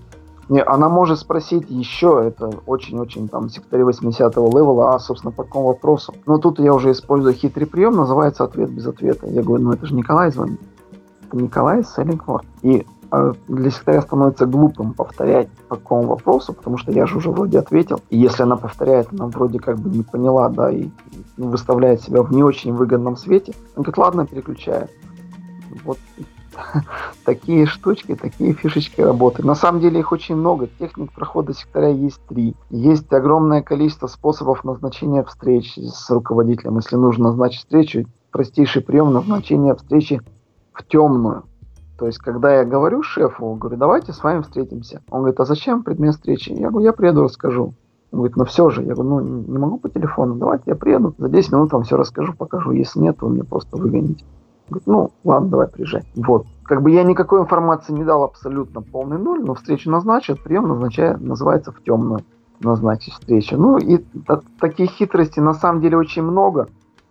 [0.47, 5.67] Не, она может спросить еще, это очень-очень там секретарь 80-го левела, а, собственно, по какому
[5.67, 6.13] вопросу.
[6.27, 9.27] Но тут я уже использую хитрый прием, называется ответ без ответа.
[9.27, 10.59] Я говорю, ну это же Николай звонит.
[11.27, 12.45] Это Николай Селлингворд.
[12.61, 17.31] И а, для секретаря становится глупым повторять по какому вопросу, потому что я же уже
[17.31, 17.99] вроде ответил.
[18.11, 20.89] И если она повторяет, она вроде как бы не поняла, да, и
[21.37, 24.91] ну, выставляет себя в не очень выгодном свете, он говорит, ладно, переключает.
[25.83, 25.97] Вот
[27.25, 29.45] такие штучки, такие фишечки работают.
[29.45, 30.67] На самом деле их очень много.
[30.79, 32.55] Техник прохода секретаря есть три.
[32.69, 36.77] Есть огромное количество способов назначения встреч с руководителем.
[36.77, 40.21] Если нужно назначить встречу, простейший прием назначения встречи
[40.73, 41.43] в темную.
[41.97, 45.01] То есть, когда я говорю шефу, говорю, давайте с вами встретимся.
[45.09, 46.49] Он говорит, а зачем предмет встречи?
[46.49, 47.73] Я говорю, я приеду, расскажу.
[48.11, 48.83] Он говорит, ну все же.
[48.83, 51.95] Я говорю, ну не могу по телефону, давайте я приеду, за 10 минут вам все
[51.95, 52.71] расскажу, покажу.
[52.71, 54.25] Если нет, вы мне просто выгоните.
[54.69, 56.03] Говорит, ну ладно, давай приезжай.
[56.15, 56.45] Вот.
[56.63, 61.21] Как бы я никакой информации не дал абсолютно полный ноль, но встречу назначат, прием назначает,
[61.21, 62.21] называется в темную
[62.61, 63.57] назначить встречу.
[63.57, 64.03] Ну и
[64.59, 66.69] таких хитростей на самом деле очень много.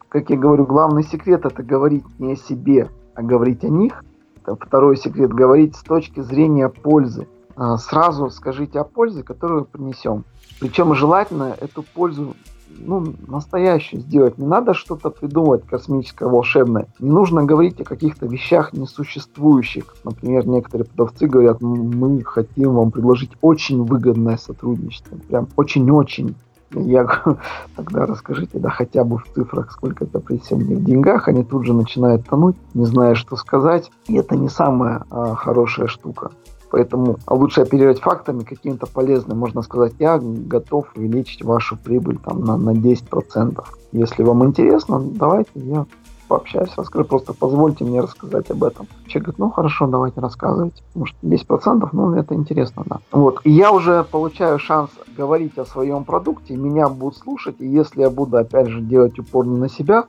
[0.08, 4.04] Как я говорю, главный секрет это говорить не о себе, а говорить о них.
[4.36, 7.26] Это второй секрет говорить с точки зрения пользы.
[7.56, 10.24] А, сразу скажите о пользе, которую принесем.
[10.60, 12.34] Причем желательно эту пользу
[12.68, 14.38] ну, настоящую сделать.
[14.38, 16.88] Не надо что-то придумывать космическое, волшебное.
[16.98, 19.96] Не нужно говорить о каких-то вещах несуществующих.
[20.04, 25.16] Например, некоторые продавцы говорят, мы хотим вам предложить очень выгодное сотрудничество.
[25.28, 26.34] Прям очень-очень.
[26.72, 27.06] Я
[27.76, 31.28] тогда расскажите, да хотя бы в цифрах, сколько это принесет мне в деньгах.
[31.28, 33.90] Они тут же начинают тонуть, не зная, что сказать.
[34.08, 36.30] И это не самая а, хорошая штука.
[36.74, 39.38] Поэтому лучше оперировать фактами каким-то полезным.
[39.38, 43.64] Можно сказать, я готов увеличить вашу прибыль там, на, на 10%.
[43.92, 45.86] Если вам интересно, давайте я
[46.28, 48.86] пообщаюсь, расскажу, просто позвольте мне рассказать об этом.
[49.06, 52.98] Человек говорит, ну хорошо, давайте рассказывайте, потому что 10%, ну это интересно, да.
[53.12, 58.00] Вот, и я уже получаю шанс говорить о своем продукте, меня будут слушать, и если
[58.00, 60.04] я буду, опять же, делать упор не на себя,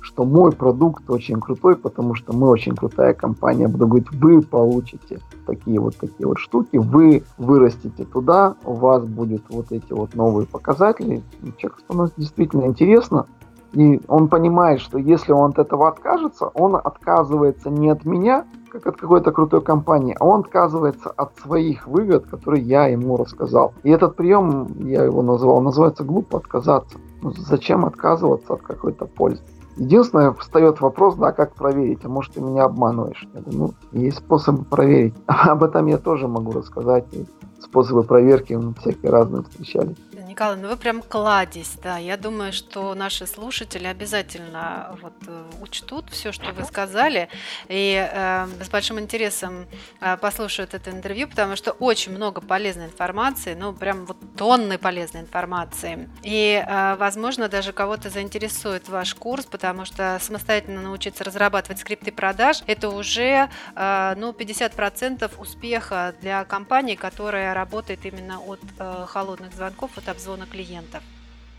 [0.00, 5.20] что мой продукт очень крутой, потому что мы очень крутая компания, буду говорить, вы получите
[5.46, 10.46] такие вот такие вот штуки, вы вырастите туда, у вас будет вот эти вот новые
[10.46, 11.22] показатели,
[11.58, 13.26] человеку становится действительно интересно,
[13.72, 18.86] и он понимает, что если он от этого откажется, он отказывается не от меня, как
[18.86, 23.74] от какой-то крутой компании, а он отказывается от своих выгод, которые я ему рассказал.
[23.82, 26.98] И этот прием, я его назвал, называется глупо отказаться.
[27.22, 29.42] Ну, зачем отказываться от какой-то пользы?
[29.76, 33.26] Единственное, встает вопрос, да, как проверить, а может ты меня обманываешь.
[33.34, 35.14] Я говорю, ну, есть способы проверить.
[35.26, 37.06] Об этом я тоже могу рассказать.
[37.12, 37.24] И
[37.60, 39.96] способы проверки всякие разные встречались.
[40.30, 41.98] Николай, ну вы прям кладезь, да.
[41.98, 47.28] Я думаю, что наши слушатели обязательно вот э, учтут все, что вы сказали,
[47.66, 49.66] и э, с большим интересом
[50.00, 55.22] э, послушают это интервью, потому что очень много полезной информации, ну прям вот тонны полезной
[55.22, 56.08] информации.
[56.22, 62.62] И, э, возможно, даже кого-то заинтересует ваш курс, потому что самостоятельно научиться разрабатывать скрипты продаж–
[62.68, 69.98] это уже э, ну, 50% успеха для компании, которая работает именно от э, холодных звонков,
[69.98, 71.02] от обзвона клиентов.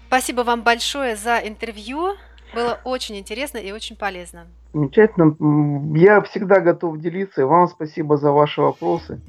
[0.08, 2.14] Спасибо вам большое за интервью.
[2.54, 4.46] Было очень интересно и очень полезно.
[4.74, 5.98] Замечательно.
[5.98, 7.42] Я всегда готов делиться.
[7.42, 9.20] И вам спасибо за ваши вопросы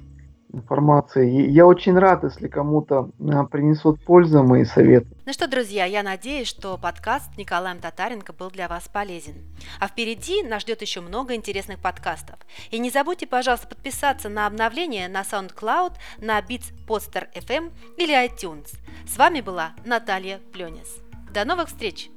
[0.53, 1.51] информации.
[1.51, 5.07] Я очень рад, если кому-то а, принесут пользу мои советы.
[5.25, 9.35] Ну что, друзья, я надеюсь, что подкаст Николаем Татаренко был для вас полезен.
[9.81, 12.37] А впереди нас ждет еще много интересных подкастов.
[12.71, 18.69] И не забудьте, пожалуйста, подписаться на обновления на SoundCloud, на Beats Poster FM или iTunes.
[19.07, 20.99] С вами была Наталья Пленис.
[21.33, 22.11] До новых встреч!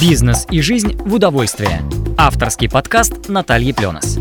[0.00, 1.82] Бизнес и жизнь в удовольствие.
[2.16, 4.18] Авторский подкаст Натальи Пленос.